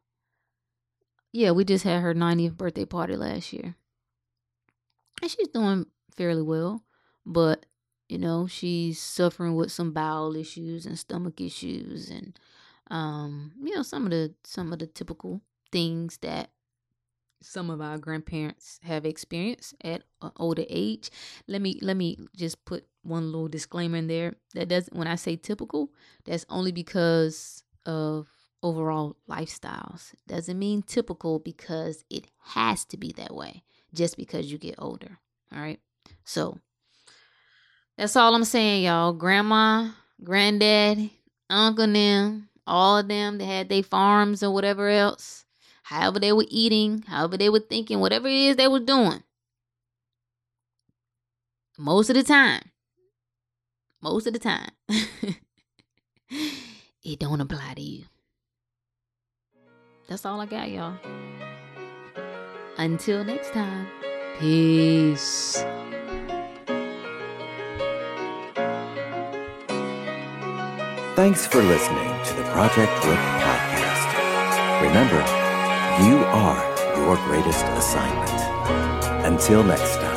Yeah, 1.33 1.51
we 1.51 1.65
just 1.65 1.85
had 1.85 2.03
her 2.03 2.15
90th 2.15 2.57
birthday 2.57 2.85
party 2.85 3.17
last 3.17 3.53
year. 3.53 3.75
And 5.21 5.31
she's 5.31 5.49
doing 5.49 5.87
fairly 6.17 6.43
well, 6.43 6.85
but 7.25 7.67
you 8.09 8.19
know, 8.19 8.47
she's 8.47 9.01
suffering 9.01 9.57
with 9.57 9.73
some 9.73 9.93
bowel 9.93 10.37
issues 10.37 10.87
and 10.87 10.99
stomach 10.99 11.41
issues 11.41 12.11
and 12.11 12.39
um 12.89 13.51
you 13.61 13.75
know 13.75 13.83
some 13.83 14.05
of 14.05 14.11
the 14.11 14.33
some 14.45 14.73
of 14.73 14.79
the 14.79 14.87
typical 14.87 15.41
things 15.73 16.19
that 16.19 16.51
some 17.43 17.71
of 17.71 17.81
our 17.81 17.99
grandparents 17.99 18.81
have 18.83 19.05
experienced 19.05 19.75
at 19.83 20.03
an 20.23 20.33
older 20.37 20.65
age. 20.69 21.11
Let 21.47 21.63
me 21.63 21.79
let 21.83 21.97
me 21.97 22.19
just 22.35 22.65
put 22.65 22.87
one 23.03 23.33
little 23.33 23.49
disclaimer 23.49 23.97
in 23.97 24.07
there. 24.07 24.35
That 24.55 24.69
doesn't 24.69 24.97
when 24.97 25.07
I 25.07 25.17
say 25.17 25.37
typical, 25.37 25.93
that's 26.25 26.47
only 26.49 26.73
because 26.73 27.63
of 27.85 28.29
overall 28.63 29.17
lifestyles. 29.29 30.13
Doesn't 30.27 30.59
mean 30.59 30.83
typical 30.83 31.39
because 31.39 32.05
it 32.11 32.27
has 32.39 32.85
to 32.87 32.97
be 32.97 33.13
that 33.17 33.35
way 33.35 33.63
just 33.95 34.17
because 34.17 34.51
you 34.51 34.59
get 34.59 34.75
older. 34.79 35.19
All 35.55 35.61
right. 35.61 35.81
So 36.25 36.59
that's 37.97 38.17
all 38.17 38.35
I'm 38.35 38.45
saying, 38.45 38.85
y'all. 38.85 39.13
Grandma, 39.13 39.91
granddad, 40.23 41.11
uncle 41.49 41.87
them, 41.87 42.49
all 42.67 42.99
of 42.99 43.09
them 43.09 43.39
that 43.39 43.45
had 43.45 43.69
their 43.69 43.83
farms 43.83 44.43
or 44.43 44.51
whatever 44.51 44.89
else 44.89 45.46
however 45.87 46.19
they 46.19 46.33
were 46.33 46.47
eating, 46.49 47.05
however 47.07 47.37
they 47.37 47.49
were 47.49 47.61
thinking, 47.61 48.01
whatever 48.01 48.27
it 48.27 48.35
is 48.35 48.57
they 48.57 48.67
were 48.67 48.81
doing. 48.81 49.23
Most 51.79 52.11
of 52.11 52.17
the 52.17 52.25
time, 52.25 52.63
most 54.03 54.27
of 54.27 54.33
the 54.33 54.41
time, 54.41 54.71
it 57.05 57.21
don't 57.21 57.41
apply 57.41 57.75
to 57.77 57.83
you. 57.83 58.05
That's 60.09 60.27
all 60.27 60.41
I 60.41 60.47
got, 60.47 60.71
y'all. 60.71 60.97
Until 62.79 63.23
next 63.23 63.53
time, 63.53 63.87
peace. 64.41 65.65
Thanks 71.15 71.47
for 71.47 71.63
listening 71.63 72.25
to 72.25 72.35
the 72.35 72.43
Project 72.51 72.93
Rook 73.05 73.19
podcast. 73.19 74.83
Remember, 74.83 75.46
you 76.05 76.19
are 76.19 76.63
your 76.99 77.17
greatest 77.27 77.65
assignment. 77.65 78.31
Until 79.25 79.65
next 79.65 79.97
time. 79.97 80.16